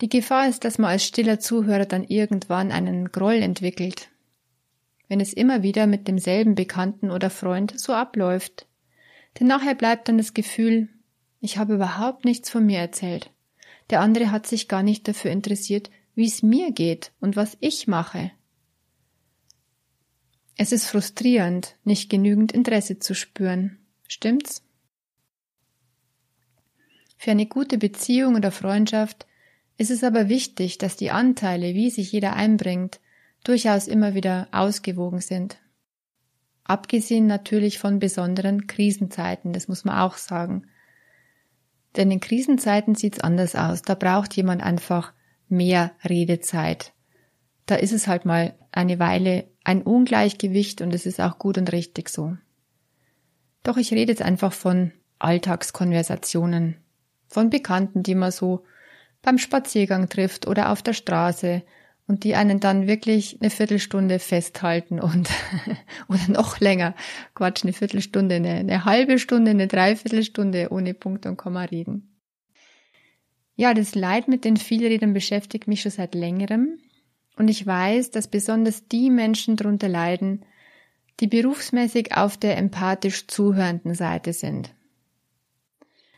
Die 0.00 0.08
Gefahr 0.08 0.48
ist, 0.48 0.64
dass 0.64 0.78
man 0.78 0.90
als 0.90 1.04
stiller 1.04 1.40
Zuhörer 1.40 1.84
dann 1.84 2.04
irgendwann 2.04 2.72
einen 2.72 3.12
Groll 3.12 3.42
entwickelt, 3.42 4.10
wenn 5.08 5.20
es 5.20 5.32
immer 5.32 5.62
wieder 5.62 5.86
mit 5.86 6.08
demselben 6.08 6.54
Bekannten 6.54 7.10
oder 7.10 7.28
Freund 7.30 7.78
so 7.78 7.92
abläuft. 7.92 8.66
Denn 9.38 9.46
nachher 9.46 9.74
bleibt 9.74 10.08
dann 10.08 10.18
das 10.18 10.32
Gefühl, 10.32 10.88
ich 11.40 11.58
habe 11.58 11.74
überhaupt 11.74 12.24
nichts 12.24 12.50
von 12.50 12.64
mir 12.64 12.78
erzählt. 12.78 13.30
Der 13.90 14.00
andere 14.00 14.30
hat 14.30 14.46
sich 14.46 14.68
gar 14.68 14.82
nicht 14.82 15.08
dafür 15.08 15.30
interessiert, 15.30 15.90
wie 16.14 16.26
es 16.26 16.42
mir 16.42 16.72
geht 16.72 17.12
und 17.20 17.36
was 17.36 17.56
ich 17.60 17.88
mache. 17.88 18.30
Es 20.56 20.72
ist 20.72 20.86
frustrierend, 20.86 21.76
nicht 21.84 22.10
genügend 22.10 22.52
Interesse 22.52 22.98
zu 22.98 23.14
spüren. 23.14 23.78
Stimmt's? 24.06 24.62
Für 27.16 27.30
eine 27.30 27.46
gute 27.46 27.78
Beziehung 27.78 28.36
oder 28.36 28.50
Freundschaft 28.50 29.26
ist 29.78 29.90
es 29.90 30.04
aber 30.04 30.28
wichtig, 30.28 30.76
dass 30.76 30.96
die 30.96 31.10
Anteile, 31.10 31.74
wie 31.74 31.90
sich 31.90 32.12
jeder 32.12 32.34
einbringt, 32.34 33.00
durchaus 33.44 33.88
immer 33.88 34.14
wieder 34.14 34.48
ausgewogen 34.52 35.20
sind. 35.20 35.58
Abgesehen 36.64 37.26
natürlich 37.26 37.78
von 37.78 37.98
besonderen 37.98 38.66
Krisenzeiten, 38.66 39.52
das 39.52 39.68
muss 39.68 39.84
man 39.84 39.98
auch 39.98 40.18
sagen. 40.18 40.66
Denn 41.96 42.10
in 42.10 42.20
Krisenzeiten 42.20 42.94
sieht's 42.94 43.20
anders 43.20 43.56
aus. 43.56 43.82
Da 43.82 43.94
braucht 43.94 44.34
jemand 44.36 44.62
einfach 44.62 45.12
mehr 45.48 45.92
Redezeit. 46.08 46.92
Da 47.66 47.74
ist 47.76 47.92
es 47.92 48.06
halt 48.06 48.24
mal 48.24 48.54
eine 48.72 48.98
Weile 48.98 49.48
ein 49.64 49.82
Ungleichgewicht 49.82 50.80
und 50.80 50.94
es 50.94 51.06
ist 51.06 51.20
auch 51.20 51.38
gut 51.38 51.58
und 51.58 51.72
richtig 51.72 52.08
so. 52.08 52.36
Doch 53.62 53.76
ich 53.76 53.92
rede 53.92 54.12
jetzt 54.12 54.22
einfach 54.22 54.52
von 54.52 54.92
Alltagskonversationen, 55.18 56.76
von 57.28 57.50
Bekannten, 57.50 58.02
die 58.02 58.14
man 58.14 58.32
so 58.32 58.64
beim 59.22 59.38
Spaziergang 59.38 60.08
trifft 60.08 60.46
oder 60.46 60.70
auf 60.70 60.82
der 60.82 60.94
Straße 60.94 61.62
und 62.10 62.24
die 62.24 62.34
einen 62.34 62.58
dann 62.58 62.88
wirklich 62.88 63.38
eine 63.40 63.50
Viertelstunde 63.50 64.18
festhalten 64.18 64.98
und 64.98 65.30
oder 66.08 66.28
noch 66.28 66.58
länger, 66.58 66.96
Quatsch, 67.36 67.62
eine 67.62 67.72
Viertelstunde, 67.72 68.34
eine, 68.34 68.50
eine 68.50 68.84
halbe 68.84 69.20
Stunde, 69.20 69.52
eine 69.52 69.68
Dreiviertelstunde 69.68 70.70
ohne 70.72 70.92
Punkt 70.92 71.24
und 71.24 71.36
Komma 71.36 71.62
reden. 71.62 72.18
Ja, 73.54 73.74
das 73.74 73.94
Leid 73.94 74.26
mit 74.26 74.44
den 74.44 74.56
Vielredern 74.56 75.12
beschäftigt 75.12 75.68
mich 75.68 75.82
schon 75.82 75.92
seit 75.92 76.16
längerem 76.16 76.80
und 77.36 77.46
ich 77.46 77.64
weiß, 77.64 78.10
dass 78.10 78.26
besonders 78.26 78.88
die 78.88 79.08
Menschen 79.08 79.54
darunter 79.54 79.88
leiden, 79.88 80.44
die 81.20 81.28
berufsmäßig 81.28 82.16
auf 82.16 82.36
der 82.36 82.58
empathisch 82.58 83.28
zuhörenden 83.28 83.94
Seite 83.94 84.32
sind. 84.32 84.74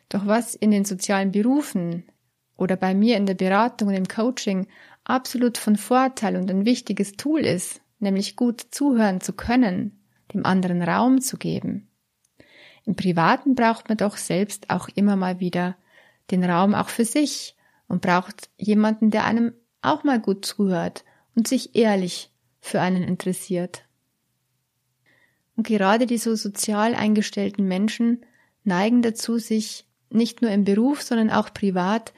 Doch 0.09 0.27
was 0.27 0.55
in 0.55 0.71
den 0.71 0.87
sozialen 0.87 1.33
Berufen 1.33 2.05
oder 2.57 2.77
bei 2.77 2.95
mir 2.95 3.19
in 3.19 3.27
der 3.27 3.35
Beratung 3.35 3.89
und 3.89 3.95
im 3.95 4.09
Coaching 4.09 4.69
absolut 5.05 5.59
von 5.59 5.77
Vorteil 5.77 6.37
und 6.37 6.51
ein 6.51 6.65
wichtiges 6.65 7.13
Tool 7.13 7.41
ist, 7.41 7.81
nämlich 7.99 8.37
gut 8.37 8.61
zuhören 8.71 9.21
zu 9.21 9.33
können, 9.33 10.01
dem 10.33 10.45
anderen 10.47 10.83
Raum 10.83 11.21
zu 11.21 11.37
geben. 11.37 11.89
Im 12.85 12.97
Privaten 12.97 13.55
braucht 13.55 13.89
man 13.89 13.99
doch 13.99 14.17
selbst 14.17 14.71
auch 14.71 14.89
immer 14.95 15.17
mal 15.17 15.41
wieder 15.41 15.77
den 16.31 16.45
Raum 16.45 16.75
auch 16.75 16.89
für 16.89 17.05
sich 17.05 17.57
und 17.89 18.03
braucht 18.03 18.51
jemanden, 18.57 19.11
der 19.11 19.25
einem 19.25 19.53
auch 19.83 20.05
mal 20.05 20.21
gut 20.21 20.45
zuhört 20.45 21.05
und 21.35 21.47
sich 21.47 21.77
ehrlich 21.77 22.31
für 22.61 22.81
einen 22.81 23.03
interessiert. 23.03 23.85
Und 25.57 25.67
gerade 25.67 26.07
die 26.07 26.19
so 26.19 26.35
sozial 26.35 26.95
eingestellten 26.95 27.67
Menschen 27.67 28.25
neigen 28.65 29.03
dazu, 29.03 29.39
sich 29.39 29.87
nicht 30.11 30.43
nur 30.43 30.51
im 30.51 30.65
Beruf, 30.65 31.03
sondern 31.03 31.31
auch 31.31 31.53
privat 31.53 32.13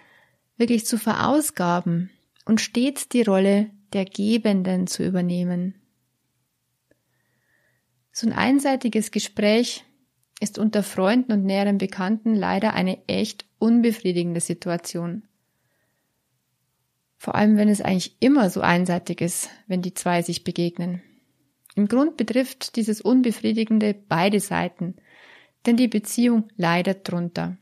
wirklich 0.56 0.86
zu 0.86 0.98
verausgaben 0.98 2.10
und 2.44 2.60
stets 2.60 3.08
die 3.08 3.22
Rolle 3.22 3.70
der 3.92 4.04
Gebenden 4.04 4.86
zu 4.86 5.04
übernehmen. 5.04 5.74
So 8.12 8.26
ein 8.26 8.32
einseitiges 8.32 9.10
Gespräch 9.10 9.84
ist 10.40 10.58
unter 10.58 10.82
Freunden 10.82 11.32
und 11.32 11.44
näheren 11.44 11.78
Bekannten 11.78 12.34
leider 12.34 12.74
eine 12.74 12.98
echt 13.08 13.46
unbefriedigende 13.58 14.40
Situation. 14.40 15.24
Vor 17.16 17.34
allem, 17.34 17.56
wenn 17.56 17.68
es 17.68 17.80
eigentlich 17.80 18.16
immer 18.20 18.50
so 18.50 18.60
einseitig 18.60 19.20
ist, 19.20 19.48
wenn 19.66 19.80
die 19.80 19.94
zwei 19.94 20.22
sich 20.22 20.44
begegnen. 20.44 21.02
Im 21.74 21.88
Grund 21.88 22.16
betrifft 22.16 22.76
dieses 22.76 23.00
Unbefriedigende 23.00 23.94
beide 23.94 24.40
Seiten, 24.40 24.96
denn 25.66 25.76
die 25.76 25.88
Beziehung 25.88 26.48
leidet 26.56 27.10
drunter. 27.10 27.56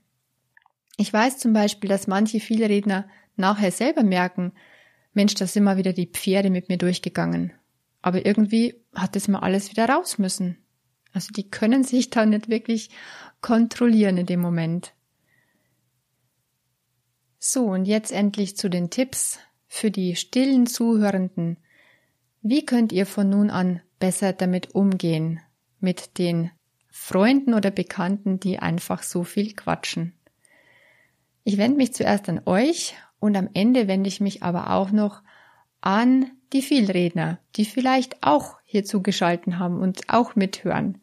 Ich 0.97 1.13
weiß 1.13 1.39
zum 1.39 1.53
Beispiel, 1.53 1.89
dass 1.89 2.09
manche 2.09 2.41
viele 2.41 2.69
Redner 2.69 3.09
nachher 3.37 3.71
selber 3.71 4.03
merken, 4.03 4.53
Mensch, 5.13 5.35
da 5.35 5.47
sind 5.47 5.65
mal 5.65 5.77
wieder 5.77 5.93
die 5.93 6.07
Pferde 6.07 6.51
mit 6.51 6.69
mir 6.69 6.79
durchgegangen. 6.79 7.53
Aber 8.01 8.25
irgendwie 8.27 8.75
hat 8.95 9.17
es 9.17 9.29
mal 9.29 9.41
alles 9.41 9.71
wieder 9.71 9.89
raus 9.89 10.19
müssen. 10.19 10.59
Also 11.13 11.33
die 11.33 11.49
können 11.51 11.85
sich 11.85 12.11
da 12.11 12.25
nicht 12.27 12.49
wirklich 12.49 12.91
kontrollieren 13.41 14.17
in 14.17 14.27
dem 14.27 14.41
Moment. 14.41 14.95
So, 17.39 17.67
und 17.67 17.85
jetzt 17.85 18.13
endlich 18.13 18.57
zu 18.57 18.71
den 18.71 18.89
Tipps 18.89 19.39
für 19.67 19.91
die 19.91 20.17
stillen 20.17 20.67
Zuhörenden. 20.67 21.59
Wie 22.41 22.65
könnt 22.65 22.93
ihr 22.93 23.07
von 23.07 23.29
nun 23.29 23.51
an 23.51 23.83
besser 23.99 24.33
damit 24.33 24.75
umgehen? 24.75 25.41
Mit 25.81 26.19
den 26.19 26.51
Freunden 26.91 27.55
oder 27.55 27.71
Bekannten, 27.71 28.39
die 28.39 28.59
einfach 28.59 29.03
so 29.03 29.25
viel 29.25 29.55
quatschen. 29.55 30.15
Ich 31.45 31.59
wende 31.59 31.77
mich 31.77 31.93
zuerst 31.93 32.29
an 32.29 32.43
euch 32.47 32.95
und 33.23 33.37
am 33.37 33.49
Ende 33.55 33.87
wende 33.87 34.09
ich 34.09 34.21
mich 34.21 34.43
aber 34.43 34.71
auch 34.71 34.91
noch 34.91 35.23
an 35.81 36.33
die 36.53 36.61
Vielredner, 36.61 37.39
die 37.55 37.65
vielleicht 37.65 38.21
auch 38.25 38.57
hier 38.65 38.85
zugeschalten 38.85 39.61
haben 39.61 39.81
und 39.81 40.09
auch 40.09 40.35
mithören. 40.35 41.01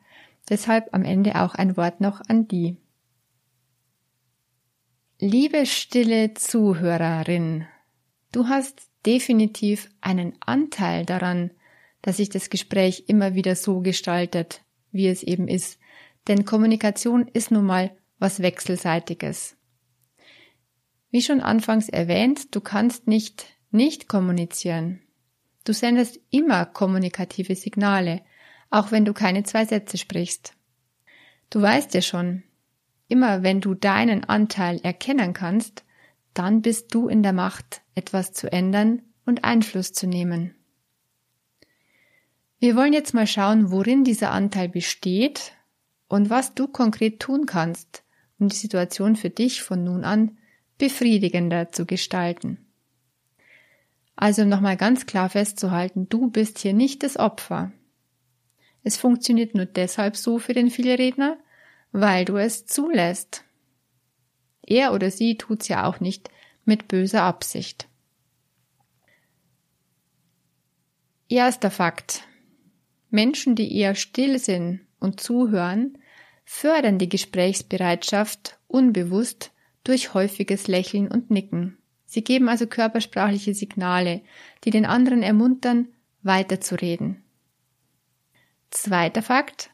Deshalb 0.49 0.93
am 0.93 1.05
Ende 1.05 1.41
auch 1.41 1.55
ein 1.55 1.77
Wort 1.77 2.01
noch 2.01 2.19
an 2.27 2.45
die. 2.49 2.75
Liebe 5.17 5.65
stille 5.65 6.33
Zuhörerin, 6.33 7.65
du 8.33 8.49
hast 8.49 8.89
definitiv 9.05 9.89
einen 10.01 10.33
Anteil 10.41 11.05
daran, 11.05 11.51
dass 12.01 12.17
sich 12.17 12.27
das 12.27 12.49
Gespräch 12.49 13.05
immer 13.07 13.33
wieder 13.33 13.55
so 13.55 13.79
gestaltet, 13.79 14.61
wie 14.91 15.07
es 15.07 15.23
eben 15.23 15.47
ist. 15.47 15.79
Denn 16.27 16.43
Kommunikation 16.43 17.29
ist 17.29 17.49
nun 17.49 17.65
mal 17.65 17.91
was 18.17 18.41
Wechselseitiges. 18.41 19.55
Wie 21.11 21.21
schon 21.21 21.41
anfangs 21.41 21.89
erwähnt, 21.89 22.53
du 22.55 22.61
kannst 22.61 23.07
nicht 23.07 23.45
nicht 23.71 24.07
kommunizieren. 24.07 25.01
Du 25.63 25.73
sendest 25.73 26.19
immer 26.29 26.65
kommunikative 26.65 27.55
Signale, 27.55 28.21
auch 28.69 28.91
wenn 28.91 29.05
du 29.05 29.13
keine 29.13 29.43
zwei 29.43 29.65
Sätze 29.65 29.97
sprichst. 29.97 30.53
Du 31.49 31.61
weißt 31.61 31.93
ja 31.93 32.01
schon, 32.01 32.43
immer 33.07 33.43
wenn 33.43 33.61
du 33.61 33.73
deinen 33.73 34.23
Anteil 34.23 34.79
erkennen 34.81 35.33
kannst, 35.33 35.83
dann 36.33 36.61
bist 36.61 36.93
du 36.93 37.07
in 37.07 37.23
der 37.23 37.33
Macht, 37.33 37.81
etwas 37.95 38.33
zu 38.33 38.51
ändern 38.51 39.01
und 39.25 39.43
Einfluss 39.43 39.93
zu 39.93 40.07
nehmen. 40.07 40.55
Wir 42.59 42.75
wollen 42.75 42.93
jetzt 42.93 43.13
mal 43.13 43.27
schauen, 43.27 43.71
worin 43.71 44.03
dieser 44.03 44.31
Anteil 44.31 44.69
besteht 44.69 45.53
und 46.07 46.29
was 46.29 46.53
du 46.55 46.67
konkret 46.67 47.19
tun 47.19 47.45
kannst, 47.45 48.03
um 48.37 48.49
die 48.49 48.55
Situation 48.55 49.15
für 49.15 49.29
dich 49.29 49.63
von 49.63 49.83
nun 49.83 50.03
an 50.03 50.38
befriedigender 50.79 51.71
zu 51.71 51.86
gestalten. 51.86 52.65
Also 54.15 54.43
nochmal 54.43 54.75
ganz 54.75 55.05
klar 55.05 55.29
festzuhalten, 55.29 56.09
du 56.09 56.31
bist 56.31 56.57
hier 56.57 56.74
nicht 56.74 57.03
das 57.03 57.17
Opfer. 57.17 57.71
Es 58.83 58.98
funktioniert 58.98 59.53
nur 59.53 59.65
deshalb 59.65 60.17
so 60.17 60.39
für 60.39 60.53
den 60.53 60.71
Vielredner, 60.71 61.38
weil 61.91 62.25
du 62.25 62.38
es 62.38 62.65
zulässt. 62.65 63.43
Er 64.65 64.93
oder 64.93 65.12
sie 65.12 65.38
tut's 65.38 65.67
ja 65.67 65.86
auch 65.86 66.00
nicht 66.00 66.29
mit 66.65 66.88
böser 66.88 67.24
Absicht. 67.24 67.88
Erster 71.27 71.71
Fakt. 71.71 72.24
Menschen, 73.09 73.55
die 73.55 73.75
eher 73.75 73.95
still 73.95 74.39
sind 74.39 74.81
und 75.00 75.19
zuhören, 75.19 75.98
fördern 76.45 76.98
die 76.98 77.09
Gesprächsbereitschaft 77.09 78.59
unbewusst 78.67 79.51
durch 79.83 80.13
häufiges 80.13 80.67
Lächeln 80.67 81.07
und 81.07 81.31
Nicken. 81.31 81.77
Sie 82.05 82.24
geben 82.24 82.50
also 82.50 82.65
körpersprachliche 82.65 83.53
Signale, 83.53 84.21
die 84.63 84.71
den 84.71 84.86
anderen 84.86 85.21
ermuntern, 85.21 85.88
weiterzureden. 86.24 87.24
Zweiter 88.71 89.21
Fakt. 89.21 89.71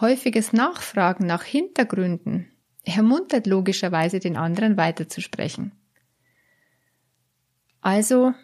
Häufiges 0.00 0.52
Nachfragen 0.52 1.26
nach 1.26 1.44
Hintergründen 1.44 2.50
ermuntert 2.84 3.46
logischerweise 3.46 4.18
den 4.18 4.36
anderen 4.36 4.76
weiterzusprechen. 4.76 5.72
Also 7.80 8.34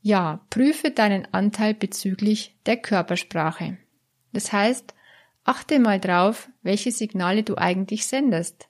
Ja, 0.00 0.44
prüfe 0.50 0.90
deinen 0.90 1.32
Anteil 1.32 1.74
bezüglich 1.74 2.56
der 2.66 2.76
Körpersprache. 2.76 3.78
Das 4.32 4.52
heißt, 4.52 4.94
achte 5.44 5.80
mal 5.80 5.98
drauf, 5.98 6.48
welche 6.62 6.92
Signale 6.92 7.42
du 7.42 7.56
eigentlich 7.56 8.06
sendest 8.06 8.67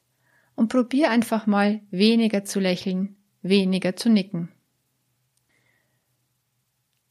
und 0.59 0.71
probier 0.71 1.13
einfach 1.13 1.47
mal 1.47 1.81
weniger 1.93 2.45
zu 2.45 2.59
lächeln, 2.59 3.15
weniger 3.43 3.95
zu 3.95 4.11
nicken. 4.11 4.49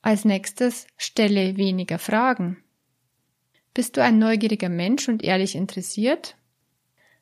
Als 0.02 0.26
nächstes 0.26 0.86
stelle 0.98 1.56
weniger 1.56 1.98
Fragen. 1.98 2.58
Bist 3.74 3.96
du 3.96 4.04
ein 4.04 4.20
neugieriger 4.20 4.68
Mensch 4.68 5.08
und 5.08 5.24
ehrlich 5.24 5.56
interessiert? 5.56 6.36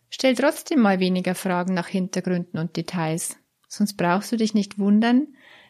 Stell 0.10 0.34
trotzdem 0.34 0.80
mal 0.80 1.00
weniger 1.00 1.36
Fragen 1.36 1.76
nach 1.76 1.90
Hintergründen 1.90 2.60
und 2.60 2.76
Details, 2.76 3.38
sonst 3.68 3.96
brauchst 3.96 4.32
du 4.32 4.38
dich 4.38 4.56
nicht 4.56 4.80
wundern, 4.80 5.28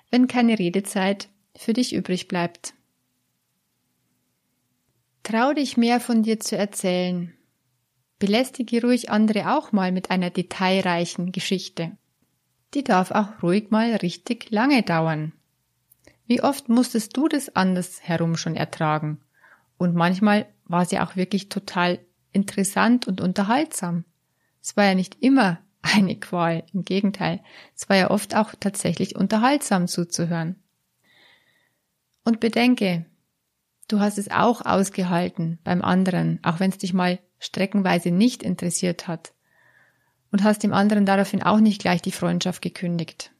wenn 0.10 0.28
keine 0.28 0.58
Redezeit 0.58 1.28
für 1.58 1.74
dich 1.74 1.94
übrig 1.94 2.30
bleibt. 2.30 2.76
Trau 5.24 5.52
dich 5.52 5.76
mehr 5.76 6.00
von 6.00 6.24
dir 6.24 6.40
zu 6.40 6.56
erzählen. 6.56 7.34
Belästige 8.19 8.81
ruhig 8.81 9.10
andere 9.10 9.55
auch 9.55 9.72
mal 9.72 9.91
mit 9.91 10.10
einer 10.10 10.29
detailreichen 10.29 11.31
Geschichte. 11.31 11.98
Die 12.74 12.84
darf 12.84 13.12
auch 13.12 13.43
ruhig 13.43 13.72
mal 13.72 13.95
richtig 13.95 14.51
lange 14.51 14.84
dauern. 14.84 15.34
Wie 16.27 16.41
oft 16.41 16.69
musstest 16.69 17.15
du 17.15 17.27
das 17.27 17.55
anders 17.55 18.01
herum 18.01 18.38
schon 18.38 18.55
ertragen? 18.55 19.22
Und 19.77 19.95
manchmal 19.95 20.48
war 20.65 20.86
sie 20.86 21.00
auch 21.00 21.15
wirklich 21.15 21.50
total 21.50 22.00
interessant 22.31 23.07
und 23.07 23.22
unterhaltsam. 23.22 24.05
Es 24.62 24.75
war 24.75 24.86
ja 24.86 24.95
nicht 24.95 25.22
immer 25.22 25.60
eine 25.81 26.15
Qual, 26.17 26.63
im 26.74 26.84
Gegenteil, 26.84 27.41
es 27.75 27.89
war 27.89 27.98
ja 27.98 28.10
oft 28.10 28.36
auch 28.36 28.55
tatsächlich 28.60 29.15
unterhaltsam 29.15 29.88
zuzuhören. 29.88 30.55
Und 32.24 32.39
bedenke, 32.39 33.05
du 33.88 34.00
hast 34.00 34.17
es 34.17 34.31
auch 34.31 34.65
ausgehalten 34.65 35.60
beim 35.63 35.84
anderen, 35.84 36.39
auch 36.43 36.60
wenn 36.60 36.72
es 36.72 36.79
dich 36.79 36.93
mal 36.93 37.19
streckenweise 37.39 38.12
nicht 38.12 38.44
interessiert 38.44 39.08
hat, 39.08 39.34
und 40.32 40.44
hast 40.44 40.63
dem 40.63 40.74
anderen 40.74 41.06
daraufhin 41.06 41.44
auch 41.44 41.60
nicht 41.60 41.80
gleich 41.80 42.01
die 42.01 42.12
Freundschaft 42.12 42.62
gekündigt. 42.62 43.32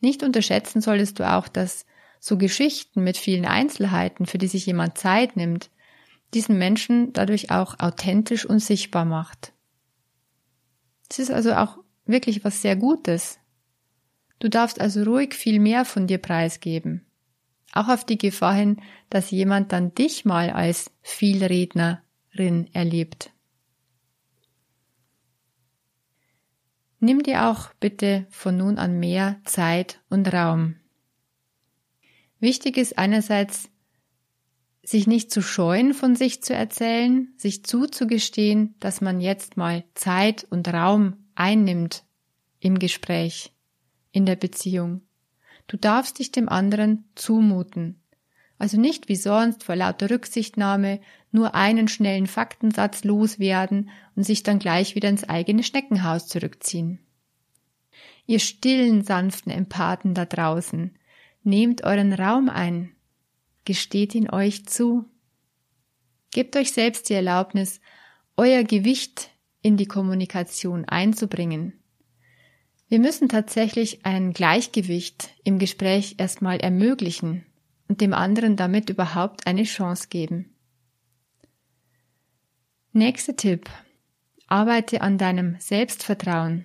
Nicht 0.00 0.22
unterschätzen 0.24 0.80
solltest 0.80 1.20
du 1.20 1.30
auch, 1.30 1.46
dass 1.46 1.86
so 2.18 2.36
Geschichten 2.36 3.04
mit 3.04 3.16
vielen 3.16 3.44
Einzelheiten, 3.44 4.26
für 4.26 4.38
die 4.38 4.48
sich 4.48 4.66
jemand 4.66 4.98
Zeit 4.98 5.36
nimmt, 5.36 5.70
diesen 6.34 6.58
Menschen 6.58 7.12
dadurch 7.12 7.50
auch 7.50 7.78
authentisch 7.78 8.44
und 8.44 8.58
sichtbar 8.58 9.04
macht. 9.04 9.52
Es 11.08 11.20
ist 11.20 11.30
also 11.30 11.54
auch 11.54 11.78
wirklich 12.04 12.44
was 12.44 12.62
sehr 12.62 12.74
Gutes. 12.74 13.38
Du 14.40 14.48
darfst 14.48 14.80
also 14.80 15.04
ruhig 15.04 15.34
viel 15.34 15.60
mehr 15.60 15.84
von 15.84 16.06
dir 16.06 16.18
preisgeben. 16.18 17.05
Auch 17.72 17.88
auf 17.88 18.04
die 18.04 18.18
Gefahr 18.18 18.54
hin, 18.54 18.80
dass 19.10 19.30
jemand 19.30 19.72
dann 19.72 19.94
dich 19.94 20.24
mal 20.24 20.50
als 20.50 20.90
Vielrednerin 21.02 22.68
erlebt. 22.72 23.30
Nimm 27.00 27.22
dir 27.22 27.48
auch 27.48 27.72
bitte 27.74 28.26
von 28.30 28.56
nun 28.56 28.78
an 28.78 28.98
mehr 28.98 29.40
Zeit 29.44 30.00
und 30.08 30.32
Raum. 30.32 30.76
Wichtig 32.40 32.76
ist 32.76 32.98
einerseits, 32.98 33.70
sich 34.82 35.06
nicht 35.06 35.30
zu 35.30 35.42
scheuen, 35.42 35.94
von 35.94 36.16
sich 36.16 36.42
zu 36.42 36.54
erzählen, 36.54 37.32
sich 37.36 37.64
zuzugestehen, 37.64 38.74
dass 38.80 39.00
man 39.00 39.20
jetzt 39.20 39.56
mal 39.56 39.84
Zeit 39.94 40.46
und 40.50 40.68
Raum 40.68 41.26
einnimmt 41.34 42.04
im 42.60 42.78
Gespräch, 42.78 43.52
in 44.12 44.26
der 44.26 44.36
Beziehung. 44.36 45.05
Du 45.66 45.76
darfst 45.76 46.18
dich 46.18 46.30
dem 46.32 46.48
anderen 46.48 47.04
zumuten. 47.14 48.00
Also 48.58 48.80
nicht 48.80 49.08
wie 49.08 49.16
sonst 49.16 49.64
vor 49.64 49.76
lauter 49.76 50.10
Rücksichtnahme 50.10 51.00
nur 51.30 51.54
einen 51.54 51.88
schnellen 51.88 52.26
Faktensatz 52.26 53.04
loswerden 53.04 53.90
und 54.14 54.24
sich 54.24 54.42
dann 54.42 54.58
gleich 54.58 54.94
wieder 54.94 55.08
ins 55.08 55.24
eigene 55.24 55.62
Schneckenhaus 55.62 56.26
zurückziehen. 56.26 57.00
Ihr 58.26 58.40
stillen, 58.40 59.02
sanften 59.02 59.52
Empathen 59.52 60.14
da 60.14 60.24
draußen, 60.24 60.96
nehmt 61.42 61.84
euren 61.84 62.12
Raum 62.12 62.48
ein, 62.48 62.92
gesteht 63.64 64.14
ihn 64.14 64.30
euch 64.30 64.66
zu. 64.66 65.04
Gebt 66.32 66.56
euch 66.56 66.72
selbst 66.72 67.08
die 67.08 67.14
Erlaubnis, 67.14 67.80
euer 68.36 68.64
Gewicht 68.64 69.30
in 69.62 69.76
die 69.76 69.86
Kommunikation 69.86 70.84
einzubringen. 70.86 71.74
Wir 72.88 73.00
müssen 73.00 73.28
tatsächlich 73.28 74.06
ein 74.06 74.32
Gleichgewicht 74.32 75.30
im 75.42 75.58
Gespräch 75.58 76.16
erstmal 76.18 76.58
ermöglichen 76.58 77.44
und 77.88 78.00
dem 78.00 78.14
anderen 78.14 78.56
damit 78.56 78.90
überhaupt 78.90 79.46
eine 79.46 79.64
Chance 79.64 80.08
geben. 80.08 80.54
Nächster 82.92 83.36
Tipp. 83.36 83.68
Arbeite 84.46 85.00
an 85.00 85.18
deinem 85.18 85.56
Selbstvertrauen. 85.58 86.64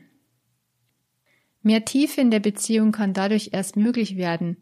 Mehr 1.63 1.85
Tiefe 1.85 2.21
in 2.21 2.31
der 2.31 2.39
Beziehung 2.39 2.91
kann 2.91 3.13
dadurch 3.13 3.49
erst 3.53 3.75
möglich 3.75 4.15
werden, 4.15 4.57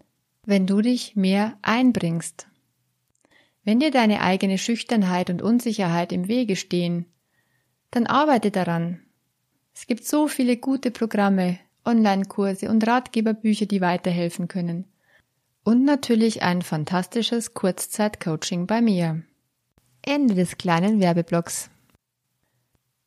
wenn 0.46 0.66
du 0.66 0.82
dich 0.82 1.16
mehr 1.16 1.58
einbringst. 1.62 2.48
Wenn 3.64 3.80
dir 3.80 3.92
deine 3.92 4.22
eigene 4.22 4.58
Schüchternheit 4.58 5.30
und 5.30 5.42
Unsicherheit 5.42 6.14
im 6.14 6.30
Wege 6.30 6.56
stehen, 6.56 7.06
dann 7.92 8.08
arbeite 8.08 8.52
daran. 8.52 9.02
Es 9.74 9.88
gibt 9.88 10.06
so 10.06 10.28
viele 10.28 10.58
gute 10.58 10.92
Programme, 10.92 11.60
Online-Kurse 11.86 12.70
und 12.70 12.86
Ratgeberbücher, 12.86 13.66
die 13.66 13.82
weiterhelfen 13.82 14.48
können. 14.48 14.86
Und 15.64 15.86
natürlich 15.86 16.44
ein 16.44 16.62
fantastisches 16.62 17.54
Kurzzeit-Coaching 17.54 18.68
bei 18.68 18.82
mir. 18.82 19.24
Ende 20.02 20.36
des 20.36 20.58
kleinen 20.58 21.00
Werbeblocks. 21.00 21.70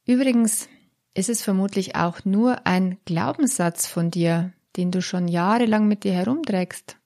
Übrigens 0.07 0.69
ist 1.15 1.29
es 1.29 1.43
vermutlich 1.43 1.97
auch 1.97 2.25
nur 2.25 2.67
ein 2.67 2.99
Glaubenssatz 3.05 3.87
von 3.87 4.11
dir, 4.11 4.53
den 4.77 4.91
du 4.91 5.03
schon 5.03 5.29
jahrelang 5.29 5.87
mit 5.89 6.05
dir 6.05 6.13
herumträgst 6.13 6.97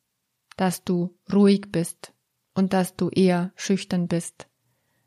dass 0.56 0.84
du 0.84 1.14
ruhig 1.32 1.70
bist 1.70 2.12
und 2.54 2.72
dass 2.72 2.96
du 2.96 3.10
eher 3.10 3.52
schüchtern 3.56 4.08
bist. 4.08 4.48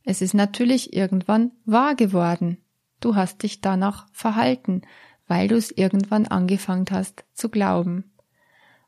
Es 0.03 0.21
ist 0.21 0.33
natürlich 0.33 0.93
irgendwann 0.93 1.51
wahr 1.65 1.95
geworden. 1.95 2.57
Du 2.99 3.15
hast 3.15 3.43
dich 3.43 3.61
danach 3.61 4.07
verhalten, 4.11 4.81
weil 5.27 5.47
du 5.47 5.55
es 5.55 5.71
irgendwann 5.71 6.27
angefangen 6.27 6.85
hast 6.91 7.23
zu 7.33 7.49
glauben. 7.49 8.11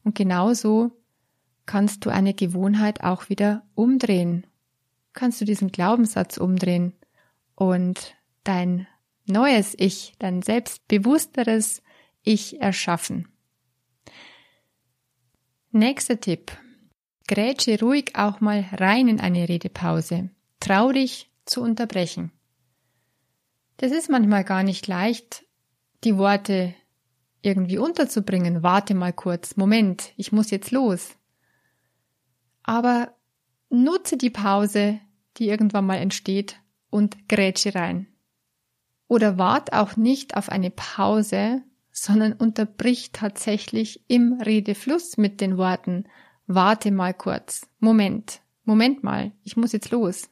Und 0.04 0.16
genauso 0.16 0.92
kannst 1.66 2.06
du 2.06 2.10
eine 2.10 2.34
Gewohnheit 2.34 3.04
auch 3.04 3.30
wieder 3.30 3.64
umdrehen. 3.76 4.48
Kannst 5.14 5.40
du 5.40 5.46
diesen 5.46 5.72
Glaubenssatz 5.72 6.38
umdrehen 6.38 6.94
und 7.56 8.16
dein 8.44 8.88
neues 9.26 9.76
Ich, 9.78 10.14
dein 10.20 10.42
selbstbewussteres 10.42 11.82
Ich 12.24 12.60
erschaffen. 12.60 13.28
Nächster 15.72 16.20
Tipp. 16.20 16.52
Grätsche 17.28 17.80
ruhig 17.80 18.16
auch 18.16 18.42
mal 18.42 18.66
rein 18.74 19.08
in 19.08 19.22
eine 19.22 19.48
Redepause. 19.48 20.32
Trau 20.60 20.92
dich 20.92 21.32
zu 21.46 21.62
unterbrechen. 21.62 22.32
Das 23.82 23.92
ist 23.92 24.12
manchmal 24.12 24.44
gar 24.44 24.62
nicht 24.62 24.86
leicht, 24.86 25.44
die 26.04 26.16
Worte 26.16 26.76
irgendwie 27.42 27.80
unterzubringen. 27.80 28.62
Warte 28.62 28.94
mal 28.94 29.12
kurz. 29.12 29.58
Moment, 29.58 30.14
ich 30.18 30.32
muss 30.32 30.52
jetzt 30.52 30.70
los. 30.70 31.16
Aber 32.62 33.16
nutze 33.72 34.18
die 34.18 34.30
Pause, 34.30 35.00
die 35.38 35.48
irgendwann 35.48 35.88
mal 35.88 35.96
entsteht, 35.96 36.58
und 36.92 37.28
grätsche 37.28 37.74
rein. 37.74 38.06
Oder 39.08 39.40
wart 39.40 39.74
auch 39.74 39.98
nicht 39.98 40.38
auf 40.38 40.50
eine 40.50 40.70
Pause, 40.70 41.64
sondern 41.92 42.34
unterbricht 42.34 43.16
tatsächlich 43.16 44.06
im 44.08 44.40
Redefluss 44.40 45.18
mit 45.18 45.42
den 45.42 45.58
Worten 45.58 46.06
Warte 46.46 46.92
mal 46.92 47.16
kurz. 47.16 47.66
Moment. 47.80 48.42
Moment 48.64 49.04
mal. 49.04 49.32
Ich 49.44 49.58
muss 49.58 49.72
jetzt 49.72 49.90
los. 49.90 50.30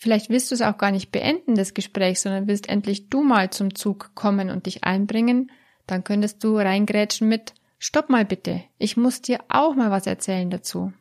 Vielleicht 0.00 0.30
willst 0.30 0.50
du 0.50 0.54
es 0.54 0.62
auch 0.62 0.78
gar 0.78 0.92
nicht 0.92 1.12
beenden, 1.12 1.56
das 1.56 1.74
Gespräch, 1.74 2.20
sondern 2.20 2.46
willst 2.46 2.70
endlich 2.70 3.10
du 3.10 3.22
mal 3.22 3.50
zum 3.50 3.74
Zug 3.74 4.12
kommen 4.14 4.48
und 4.48 4.64
dich 4.64 4.82
einbringen. 4.82 5.52
Dann 5.86 6.04
könntest 6.04 6.42
du 6.42 6.56
reingrätschen 6.56 7.28
mit 7.28 7.52
Stopp 7.78 8.08
mal 8.08 8.24
bitte. 8.24 8.62
Ich 8.78 8.96
muss 8.96 9.20
dir 9.20 9.40
auch 9.50 9.74
mal 9.74 9.90
was 9.90 10.06
erzählen 10.06 10.48
dazu. 10.48 10.94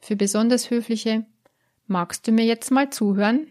Für 0.00 0.16
besonders 0.16 0.70
höfliche 0.70 1.24
Magst 1.86 2.26
du 2.26 2.32
mir 2.32 2.44
jetzt 2.44 2.72
mal 2.72 2.90
zuhören? 2.90 3.46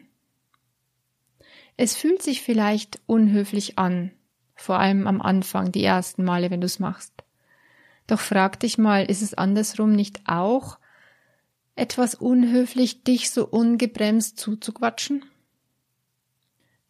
Es 1.78 1.96
fühlt 1.96 2.22
sich 2.22 2.42
vielleicht 2.42 3.00
unhöflich 3.06 3.80
an, 3.80 4.12
vor 4.56 4.78
allem 4.78 5.08
am 5.08 5.22
Anfang, 5.22 5.72
die 5.72 5.86
ersten 5.86 6.26
Male, 6.26 6.52
wenn 6.52 6.60
du 6.60 6.66
es 6.66 6.80
machst. 6.80 7.14
Doch 8.08 8.20
frag 8.20 8.60
dich 8.60 8.78
mal, 8.78 9.06
ist 9.06 9.22
es 9.22 9.34
andersrum 9.34 9.94
nicht 9.94 10.20
auch 10.26 10.80
etwas 11.82 12.16
unhöflich, 12.16 13.04
dich 13.04 13.32
so 13.32 13.48
ungebremst 13.48 14.40
zuzuquatschen? 14.40 15.26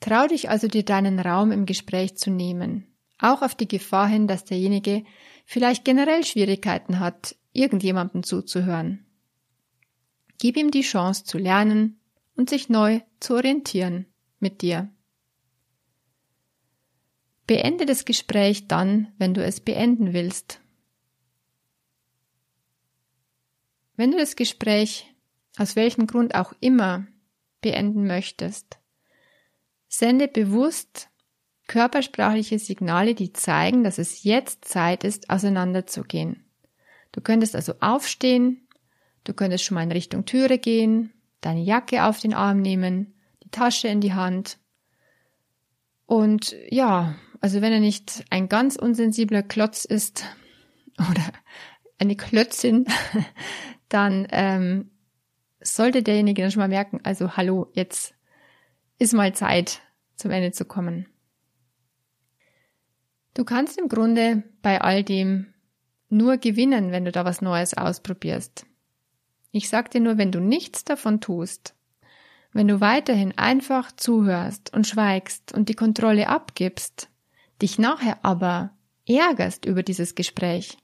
Trau 0.01 0.27
dich 0.27 0.49
also, 0.49 0.67
dir 0.67 0.84
deinen 0.84 1.19
Raum 1.19 1.51
im 1.51 1.65
Gespräch 1.65 2.17
zu 2.17 2.30
nehmen, 2.30 2.88
Auch 3.17 3.43
auf 3.43 3.54
die 3.54 3.67
Gefahr 3.67 4.08
hin, 4.08 4.27
dass 4.27 4.45
derjenige 4.45 5.04
vielleicht 5.45 5.86
generell 5.86 6.25
Schwierigkeiten 6.25 6.99
hat, 6.99 7.36
irgendjemandem 7.54 8.23
zuzuhören. 8.23 9.06
Gib 10.39 10.58
ihm 10.58 10.71
die 10.71 10.82
Chance 10.82 11.23
zu 11.23 11.38
lernen 11.38 11.99
und 12.36 12.49
sich 12.49 12.67
neu 12.67 13.01
zu 13.19 13.36
orientieren 13.36 14.08
mit 14.39 14.63
dir. 14.63 14.89
Beende 17.45 17.86
das 17.86 18.06
Gespräch 18.06 18.67
dann, 18.67 19.13
wenn 19.19 19.36
du 19.36 19.43
es 19.43 19.60
beenden 19.60 20.13
willst. 20.13 20.61
Wenn 23.95 24.12
du 24.12 24.17
das 24.17 24.36
Gespräch 24.36 25.13
aus 25.58 25.75
welchem 25.75 26.08
Grund 26.08 26.36
auch 26.36 26.54
immer 26.60 27.06
beenden 27.62 28.08
möchtest, 28.08 28.80
sende 29.88 30.27
bewusst 30.27 31.10
körpersprachliche 31.67 32.60
Signale, 32.60 33.15
die 33.15 33.34
zeigen, 33.34 33.84
dass 33.84 33.97
es 33.97 34.23
jetzt 34.23 34.65
Zeit 34.65 35.04
ist, 35.04 35.30
auseinanderzugehen. 35.30 36.45
Du 37.12 37.21
könntest 37.21 37.56
also 37.56 37.75
aufstehen, 37.80 38.67
du 39.23 39.34
könntest 39.34 39.63
schon 39.63 39.75
mal 39.75 39.84
in 39.84 39.91
Richtung 39.91 40.25
Türe 40.25 40.58
gehen, 40.58 41.13
deine 41.41 41.62
Jacke 41.62 42.06
auf 42.06 42.19
den 42.19 42.34
Arm 42.34 42.62
nehmen, 42.62 43.13
die 43.43 43.49
Tasche 43.49 43.88
in 43.88 44.01
die 44.01 44.13
Hand. 44.13 44.58
Und 46.06 46.56
ja, 46.69 47.15
also 47.41 47.62
wenn 47.62 47.73
er 47.73 47.80
nicht 47.80 48.25
ein 48.30 48.49
ganz 48.49 48.75
unsensibler 48.75 49.43
Klotz 49.43 49.86
ist 49.86 50.25
oder 50.97 51.32
eine 52.01 52.15
Klötzin, 52.15 52.85
dann 53.89 54.27
ähm, 54.31 54.89
sollte 55.61 56.01
derjenige 56.03 56.41
dann 56.41 56.51
schon 56.51 56.61
mal 56.61 56.67
merken, 56.67 56.99
also 57.03 57.37
hallo, 57.37 57.67
jetzt 57.73 58.15
ist 58.97 59.13
mal 59.13 59.33
Zeit, 59.33 59.81
zum 60.15 60.31
Ende 60.31 60.51
zu 60.51 60.65
kommen. 60.65 61.07
Du 63.33 63.45
kannst 63.45 63.77
im 63.77 63.87
Grunde 63.87 64.43
bei 64.61 64.81
all 64.81 65.03
dem 65.03 65.53
nur 66.09 66.37
gewinnen, 66.37 66.91
wenn 66.91 67.05
du 67.05 67.11
da 67.11 67.23
was 67.23 67.41
Neues 67.41 67.75
ausprobierst. 67.77 68.65
Ich 69.51 69.69
sag 69.69 69.91
dir 69.91 70.01
nur, 70.01 70.17
wenn 70.17 70.31
du 70.31 70.39
nichts 70.39 70.83
davon 70.83 71.21
tust, 71.21 71.75
wenn 72.51 72.67
du 72.67 72.81
weiterhin 72.81 73.37
einfach 73.37 73.91
zuhörst 73.91 74.73
und 74.73 74.87
schweigst 74.87 75.53
und 75.53 75.69
die 75.69 75.75
Kontrolle 75.75 76.27
abgibst, 76.27 77.09
dich 77.61 77.79
nachher 77.79 78.17
aber 78.23 78.71
ärgerst 79.07 79.65
über 79.65 79.83
dieses 79.83 80.15
Gespräch, 80.15 80.77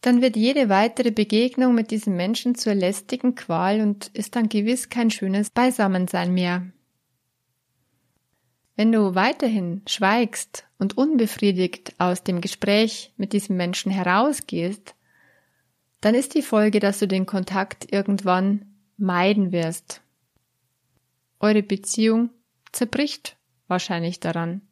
dann 0.00 0.22
wird 0.22 0.36
jede 0.36 0.68
weitere 0.68 1.10
Begegnung 1.10 1.74
mit 1.74 1.90
diesem 1.90 2.16
Menschen 2.16 2.54
zur 2.54 2.74
lästigen 2.74 3.34
Qual 3.34 3.80
und 3.80 4.08
ist 4.08 4.34
dann 4.34 4.48
gewiss 4.48 4.88
kein 4.88 5.10
schönes 5.10 5.50
Beisammensein 5.50 6.32
mehr. 6.32 6.66
Wenn 8.76 8.92
du 8.92 9.14
weiterhin 9.14 9.82
schweigst 9.86 10.64
und 10.78 10.96
unbefriedigt 10.96 11.94
aus 11.98 12.22
dem 12.22 12.40
Gespräch 12.40 13.12
mit 13.18 13.34
diesem 13.34 13.58
Menschen 13.58 13.92
herausgehst, 13.92 14.94
dann 16.00 16.14
ist 16.14 16.34
die 16.34 16.40
Folge, 16.40 16.80
dass 16.80 16.98
du 16.98 17.06
den 17.06 17.26
Kontakt 17.26 17.92
irgendwann 17.92 18.64
meiden 18.96 19.52
wirst. 19.52 20.00
Eure 21.40 21.62
Beziehung 21.62 22.30
zerbricht 22.72 23.36
wahrscheinlich 23.68 24.18
daran. 24.18 24.62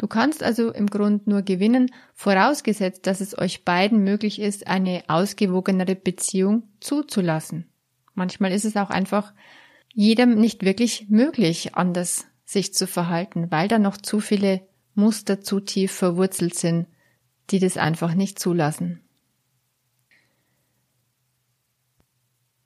Du 0.00 0.06
kannst 0.06 0.42
also 0.42 0.72
im 0.72 0.86
Grund 0.86 1.26
nur 1.26 1.42
gewinnen, 1.42 1.92
vorausgesetzt, 2.14 3.06
dass 3.06 3.20
es 3.20 3.36
euch 3.36 3.66
beiden 3.66 4.02
möglich 4.02 4.40
ist, 4.40 4.66
eine 4.66 5.04
ausgewogenere 5.08 5.94
Beziehung 5.94 6.62
zuzulassen. 6.80 7.70
Manchmal 8.14 8.52
ist 8.52 8.64
es 8.64 8.78
auch 8.78 8.88
einfach 8.88 9.34
jedem 9.92 10.36
nicht 10.36 10.64
wirklich 10.64 11.10
möglich, 11.10 11.74
anders 11.74 12.24
sich 12.46 12.72
zu 12.72 12.86
verhalten, 12.86 13.50
weil 13.50 13.68
da 13.68 13.78
noch 13.78 13.98
zu 13.98 14.20
viele 14.20 14.66
Muster 14.94 15.42
zu 15.42 15.60
tief 15.60 15.92
verwurzelt 15.92 16.54
sind, 16.54 16.86
die 17.50 17.58
das 17.58 17.76
einfach 17.76 18.14
nicht 18.14 18.38
zulassen. 18.38 19.02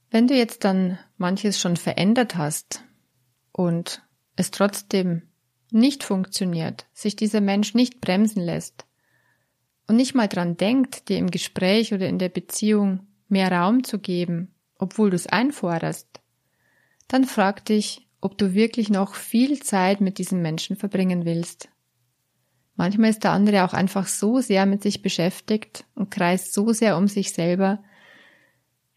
Wenn 0.08 0.28
du 0.28 0.36
jetzt 0.36 0.62
dann 0.62 1.00
manches 1.16 1.58
schon 1.58 1.76
verändert 1.76 2.36
hast 2.36 2.84
und 3.50 4.06
es 4.36 4.52
trotzdem 4.52 5.22
nicht 5.74 6.04
funktioniert, 6.04 6.86
sich 6.92 7.16
dieser 7.16 7.40
Mensch 7.40 7.74
nicht 7.74 8.00
bremsen 8.00 8.40
lässt 8.42 8.86
und 9.86 9.96
nicht 9.96 10.14
mal 10.14 10.28
dran 10.28 10.56
denkt, 10.56 11.08
dir 11.08 11.18
im 11.18 11.30
Gespräch 11.30 11.92
oder 11.92 12.08
in 12.08 12.18
der 12.18 12.28
Beziehung 12.28 13.06
mehr 13.28 13.50
Raum 13.50 13.84
zu 13.84 13.98
geben, 13.98 14.54
obwohl 14.78 15.10
du 15.10 15.16
es 15.16 15.26
einforderst, 15.26 16.08
dann 17.08 17.24
frag 17.24 17.64
dich, 17.64 18.06
ob 18.20 18.38
du 18.38 18.54
wirklich 18.54 18.88
noch 18.88 19.14
viel 19.14 19.62
Zeit 19.62 20.00
mit 20.00 20.18
diesem 20.18 20.40
Menschen 20.40 20.76
verbringen 20.76 21.24
willst. 21.24 21.68
Manchmal 22.76 23.10
ist 23.10 23.22
der 23.22 23.32
andere 23.32 23.64
auch 23.64 23.74
einfach 23.74 24.06
so 24.06 24.40
sehr 24.40 24.66
mit 24.66 24.82
sich 24.82 25.02
beschäftigt 25.02 25.84
und 25.94 26.10
kreist 26.10 26.54
so 26.54 26.72
sehr 26.72 26.96
um 26.96 27.06
sich 27.06 27.32
selber, 27.32 27.82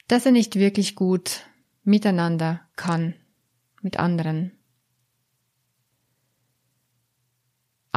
dass 0.07 0.25
er 0.25 0.31
nicht 0.31 0.55
wirklich 0.55 0.95
gut 0.95 1.41
miteinander 1.83 2.61
kann, 2.75 3.13
mit 3.81 3.99
anderen. 3.99 4.57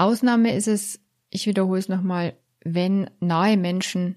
Ausnahme 0.00 0.54
ist 0.54 0.68
es, 0.68 1.00
ich 1.30 1.46
wiederhole 1.46 1.78
es 1.78 1.88
nochmal, 1.88 2.36
wenn 2.64 3.10
nahe 3.20 3.56
Menschen 3.56 4.16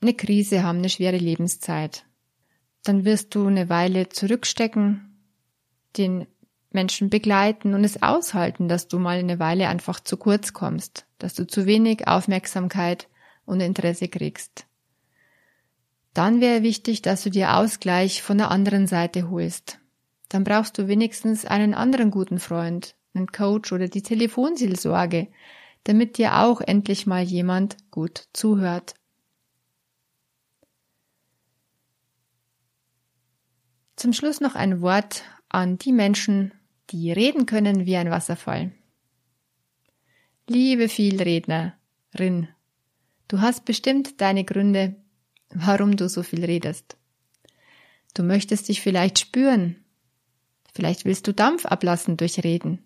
eine 0.00 0.14
Krise 0.14 0.62
haben, 0.62 0.78
eine 0.78 0.88
schwere 0.88 1.16
Lebenszeit. 1.16 2.04
Dann 2.84 3.04
wirst 3.04 3.34
du 3.34 3.46
eine 3.46 3.68
Weile 3.68 4.08
zurückstecken, 4.08 5.18
den 5.96 6.26
Menschen 6.70 7.08
begleiten 7.08 7.74
und 7.74 7.84
es 7.84 8.02
aushalten, 8.02 8.68
dass 8.68 8.88
du 8.88 8.98
mal 8.98 9.18
eine 9.18 9.38
Weile 9.38 9.68
einfach 9.68 10.00
zu 10.00 10.16
kurz 10.16 10.52
kommst, 10.52 11.06
dass 11.18 11.34
du 11.34 11.46
zu 11.46 11.66
wenig 11.66 12.08
Aufmerksamkeit 12.08 13.08
und 13.46 13.60
Interesse 13.60 14.08
kriegst. 14.08 14.66
Dann 16.12 16.40
wäre 16.40 16.62
wichtig, 16.62 17.02
dass 17.02 17.22
du 17.22 17.30
dir 17.30 17.56
Ausgleich 17.56 18.22
von 18.22 18.38
der 18.38 18.50
anderen 18.50 18.86
Seite 18.86 19.30
holst. 19.30 19.80
Dann 20.28 20.44
brauchst 20.44 20.78
du 20.78 20.88
wenigstens 20.88 21.44
einen 21.44 21.74
anderen 21.74 22.10
guten 22.10 22.38
Freund, 22.38 22.94
einen 23.14 23.32
Coach 23.32 23.72
oder 23.72 23.88
die 23.88 24.02
Telefonseelsorge, 24.02 25.28
damit 25.84 26.18
dir 26.18 26.40
auch 26.40 26.60
endlich 26.60 27.06
mal 27.06 27.22
jemand 27.22 27.76
gut 27.90 28.28
zuhört. 28.32 28.94
Zum 33.96 34.12
Schluss 34.12 34.40
noch 34.40 34.54
ein 34.54 34.80
Wort 34.80 35.22
an 35.48 35.78
die 35.78 35.92
Menschen, 35.92 36.52
die 36.90 37.12
reden 37.12 37.46
können 37.46 37.86
wie 37.86 37.96
ein 37.96 38.10
Wasserfall. 38.10 38.72
Liebe 40.48 40.88
Vielrednerin, 40.88 42.48
du 43.28 43.40
hast 43.40 43.64
bestimmt 43.64 44.20
deine 44.20 44.44
Gründe, 44.44 44.96
warum 45.50 45.96
du 45.96 46.08
so 46.08 46.22
viel 46.22 46.44
redest. 46.44 46.96
Du 48.14 48.22
möchtest 48.22 48.68
dich 48.68 48.80
vielleicht 48.80 49.18
spüren. 49.18 49.84
Vielleicht 50.74 51.04
willst 51.04 51.26
du 51.26 51.32
Dampf 51.32 51.66
ablassen 51.66 52.16
durch 52.16 52.42
Reden. 52.42 52.84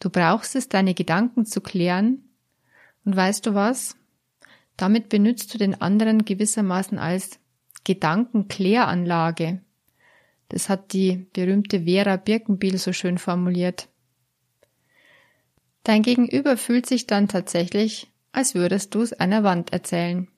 Du 0.00 0.10
brauchst 0.10 0.56
es, 0.56 0.68
deine 0.68 0.94
Gedanken 0.94 1.46
zu 1.46 1.60
klären. 1.60 2.24
Und 3.04 3.14
weißt 3.14 3.46
du 3.46 3.54
was? 3.54 3.96
Damit 4.76 5.08
benutzt 5.08 5.54
du 5.54 5.58
den 5.58 5.80
anderen 5.80 6.24
gewissermaßen 6.24 6.98
als 6.98 7.38
Gedankenkläranlage. 7.84 9.60
Das 10.48 10.68
hat 10.68 10.92
die 10.92 11.26
berühmte 11.32 11.84
Vera 11.84 12.16
Birkenbiel 12.16 12.78
so 12.78 12.92
schön 12.92 13.18
formuliert. 13.18 13.88
Dein 15.84 16.02
Gegenüber 16.02 16.56
fühlt 16.56 16.86
sich 16.86 17.06
dann 17.06 17.28
tatsächlich, 17.28 18.10
als 18.32 18.54
würdest 18.54 18.94
du 18.94 19.02
es 19.02 19.12
einer 19.12 19.44
Wand 19.44 19.72
erzählen. 19.72 20.28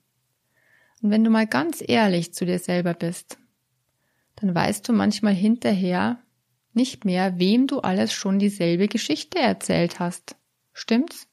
Und 1.02 1.10
wenn 1.10 1.24
du 1.24 1.30
mal 1.30 1.46
ganz 1.46 1.82
ehrlich 1.86 2.32
zu 2.32 2.44
dir 2.46 2.58
selber 2.58 2.94
bist, 2.94 3.38
dann 4.36 4.54
weißt 4.54 4.88
du 4.88 4.92
manchmal 4.92 5.34
hinterher, 5.34 6.21
nicht 6.74 7.04
mehr, 7.04 7.38
wem 7.38 7.66
du 7.66 7.80
alles 7.80 8.12
schon 8.12 8.38
dieselbe 8.38 8.88
Geschichte 8.88 9.38
erzählt 9.38 10.00
hast. 10.00 10.36
Stimmt's? 10.72 11.28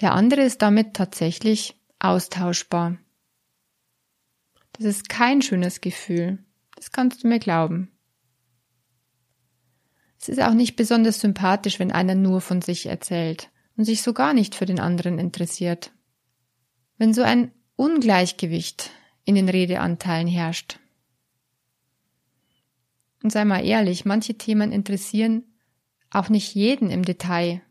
Der 0.00 0.12
andere 0.14 0.42
ist 0.42 0.62
damit 0.62 0.94
tatsächlich 0.94 1.76
austauschbar. 1.98 2.98
Das 4.72 4.86
ist 4.86 5.08
kein 5.08 5.42
schönes 5.42 5.80
Gefühl. 5.80 6.38
Das 6.76 6.90
kannst 6.90 7.22
du 7.22 7.28
mir 7.28 7.38
glauben. 7.38 7.90
Es 10.20 10.28
ist 10.28 10.40
auch 10.40 10.54
nicht 10.54 10.76
besonders 10.76 11.20
sympathisch, 11.20 11.78
wenn 11.78 11.92
einer 11.92 12.14
nur 12.14 12.40
von 12.40 12.62
sich 12.62 12.86
erzählt 12.86 13.50
und 13.76 13.84
sich 13.84 14.02
so 14.02 14.12
gar 14.12 14.34
nicht 14.34 14.54
für 14.54 14.66
den 14.66 14.80
anderen 14.80 15.18
interessiert. 15.18 15.92
Wenn 16.96 17.12
so 17.12 17.22
ein 17.22 17.50
Ungleichgewicht 17.76 18.90
in 19.24 19.34
den 19.34 19.48
Redeanteilen 19.48 20.28
herrscht, 20.28 20.78
und 23.22 23.30
sei 23.30 23.44
mal 23.44 23.64
ehrlich, 23.64 24.04
manche 24.04 24.34
Themen 24.34 24.72
interessieren 24.72 25.44
auch 26.10 26.28
nicht 26.28 26.54
jeden 26.54 26.90
im 26.90 27.04
Detail. 27.04 27.62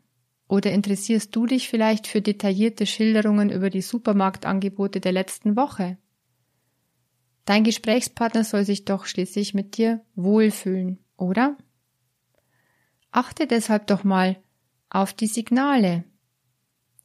Oder 0.48 0.72
interessierst 0.72 1.34
du 1.34 1.46
dich 1.46 1.68
vielleicht 1.68 2.06
für 2.06 2.20
detaillierte 2.20 2.86
Schilderungen 2.86 3.50
über 3.50 3.70
die 3.70 3.80
Supermarktangebote 3.80 5.00
der 5.00 5.12
letzten 5.12 5.56
Woche? 5.56 5.96
Dein 7.44 7.64
Gesprächspartner 7.64 8.44
soll 8.44 8.64
sich 8.64 8.84
doch 8.84 9.06
schließlich 9.06 9.54
mit 9.54 9.76
dir 9.76 10.04
wohlfühlen, 10.14 10.98
oder? 11.16 11.56
Achte 13.10 13.46
deshalb 13.46 13.86
doch 13.86 14.04
mal 14.04 14.36
auf 14.90 15.12
die 15.12 15.26
Signale, 15.26 16.04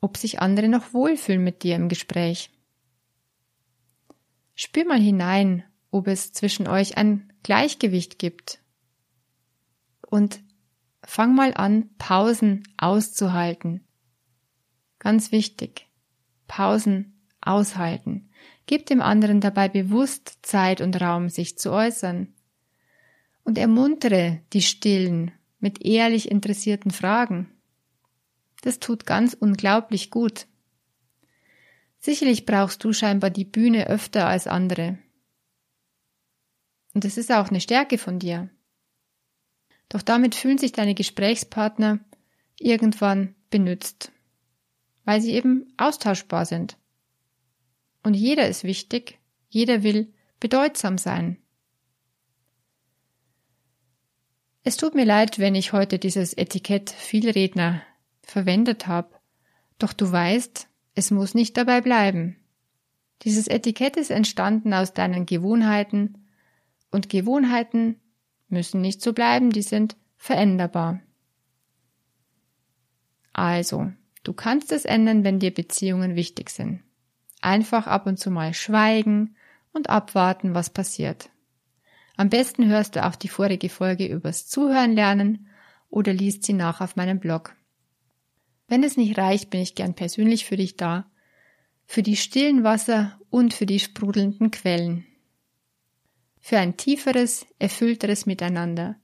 ob 0.02 0.18
sich 0.18 0.40
andere 0.40 0.68
noch 0.68 0.94
wohlfühlen 0.94 1.44
mit 1.44 1.64
dir 1.64 1.76
im 1.76 1.90
Gespräch. 1.90 2.52
Spür 4.56 4.86
mal 4.86 5.00
hinein, 5.00 5.64
ob 5.92 6.08
es 6.08 6.34
zwischen 6.34 6.68
euch 6.68 6.98
ein 6.98 7.32
Gleichgewicht 7.48 8.20
gibt. 8.20 8.60
Und 10.02 10.42
fang 11.02 11.34
mal 11.34 11.54
an, 11.54 11.90
Pausen 11.98 12.68
auszuhalten. 12.76 13.88
Ganz 15.00 15.32
wichtig. 15.32 15.88
Pausen 16.50 17.22
aushalten. 17.40 18.30
Gib 18.66 18.86
dem 18.88 19.02
anderen 19.02 19.40
dabei 19.40 19.70
bewusst 19.70 20.40
Zeit 20.42 20.82
und 20.82 21.00
Raum, 21.00 21.30
sich 21.30 21.58
zu 21.58 21.72
äußern. 21.72 22.34
Und 23.46 23.58
ermuntere 23.58 24.42
die 24.52 24.62
Stillen 24.62 25.32
mit 25.62 25.86
ehrlich 25.86 26.30
interessierten 26.30 26.92
Fragen. 26.92 27.50
Das 28.62 28.80
tut 28.80 29.06
ganz 29.06 29.34
unglaublich 29.34 30.12
gut. 30.12 30.48
Sicherlich 32.00 32.46
brauchst 32.46 32.84
du 32.84 32.92
scheinbar 32.92 33.30
die 33.30 33.46
Bühne 33.46 33.88
öfter 33.88 34.28
als 34.28 34.48
andere. 34.48 34.98
Und 36.98 37.06
es 37.06 37.16
ist 37.16 37.32
auch 37.32 37.50
eine 37.50 37.62
Stärke 37.62 38.00
von 38.00 38.18
dir. 38.18 38.50
Doch 39.88 40.02
damit 40.02 40.34
fühlen 40.34 40.58
sich 40.58 40.72
deine 40.72 40.96
Gesprächspartner 40.96 42.00
irgendwann 42.58 43.36
benützt, 43.52 44.12
weil 45.06 45.22
sie 45.22 45.34
eben 45.34 45.72
austauschbar 45.78 46.48
sind. 46.48 46.76
Und 48.02 48.16
jeder 48.16 48.48
ist 48.50 48.64
wichtig, 48.64 49.20
jeder 49.48 49.84
will 49.84 50.12
bedeutsam 50.40 50.98
sein. 50.98 51.38
Es 54.64 54.76
tut 54.76 54.96
mir 54.96 55.06
leid, 55.06 55.38
wenn 55.38 55.54
ich 55.54 55.74
heute 55.74 56.00
dieses 56.00 56.34
Etikett 56.34 56.90
Vielredner 56.90 57.84
verwendet 58.24 58.88
habe, 58.88 59.14
doch 59.78 59.94
du 59.94 60.12
weißt, 60.12 60.68
es 60.96 61.12
muss 61.12 61.36
nicht 61.36 61.58
dabei 61.58 61.80
bleiben. 61.80 62.38
Dieses 63.22 63.48
Etikett 63.48 63.98
ist 63.98 64.10
entstanden 64.10 64.74
aus 64.74 64.96
deinen 64.96 65.28
Gewohnheiten 65.28 66.24
und 66.92 67.10
Gewohnheiten 67.10 68.00
müssen 68.50 68.82
nicht 68.82 69.02
so 69.02 69.14
bleiben, 69.14 69.50
die 69.52 69.62
sind 69.62 69.98
veränderbar. 70.18 71.02
Also, 73.34 73.92
du 74.24 74.34
kannst 74.34 74.72
es 74.72 74.86
ändern, 74.86 75.24
wenn 75.24 75.40
dir 75.40 75.54
Beziehungen 75.54 76.16
wichtig 76.16 76.50
sind. 76.50 76.82
Einfach 77.42 77.88
ab 77.88 78.08
und 78.08 78.18
zu 78.18 78.32
mal 78.32 78.54
schweigen 78.54 79.36
und 79.74 79.90
abwarten, 79.90 80.56
was 80.56 80.72
passiert. 80.72 81.30
Am 82.16 82.30
besten 82.30 82.68
hörst 82.68 82.96
du 82.96 83.06
auch 83.06 83.16
die 83.16 83.28
vorige 83.28 83.70
Folge 83.70 84.08
übers 84.08 84.48
Zuhören 84.48 84.94
lernen 84.94 85.48
oder 85.90 86.14
liest 86.14 86.44
sie 86.44 86.54
nach 86.54 86.82
auf 86.82 86.96
meinem 86.96 87.20
Blog. 87.20 87.56
Wenn 88.68 88.84
es 88.84 88.98
nicht 88.98 89.18
reicht, 89.18 89.52
bin 89.52 89.62
ich 89.62 89.76
gern 89.76 89.94
persönlich 89.94 90.46
für 90.46 90.58
dich 90.58 90.78
da, 90.78 91.10
für 91.86 92.02
die 92.02 92.18
stillen 92.18 92.64
Wasser 92.64 93.20
und 93.30 93.54
für 93.54 93.66
die 93.68 93.80
sprudelnden 93.80 94.50
Quellen 94.52 95.06
für 96.48 96.60
ein 96.60 96.78
tieferes, 96.78 97.46
erfüllteres 97.60 98.26
Miteinander, 98.26 98.96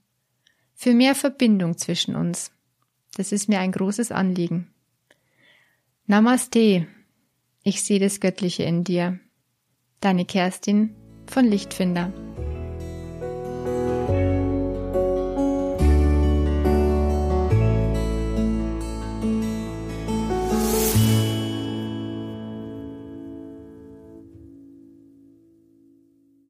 für 0.76 0.94
mehr 0.94 1.14
Verbindung 1.14 1.78
zwischen 1.78 2.16
uns. 2.16 2.54
Das 3.18 3.34
ist 3.34 3.50
mir 3.50 3.60
ein 3.60 3.74
großes 3.74 4.14
Anliegen. 4.14 4.74
Namaste. 6.06 6.88
Ich 7.62 7.84
sehe 7.84 8.00
das 8.00 8.22
Göttliche 8.22 8.64
in 8.64 8.86
dir. 8.86 9.20
Deine 10.00 10.24
Kerstin 10.24 10.96
von 11.28 11.44
Lichtfinder. 11.44 12.14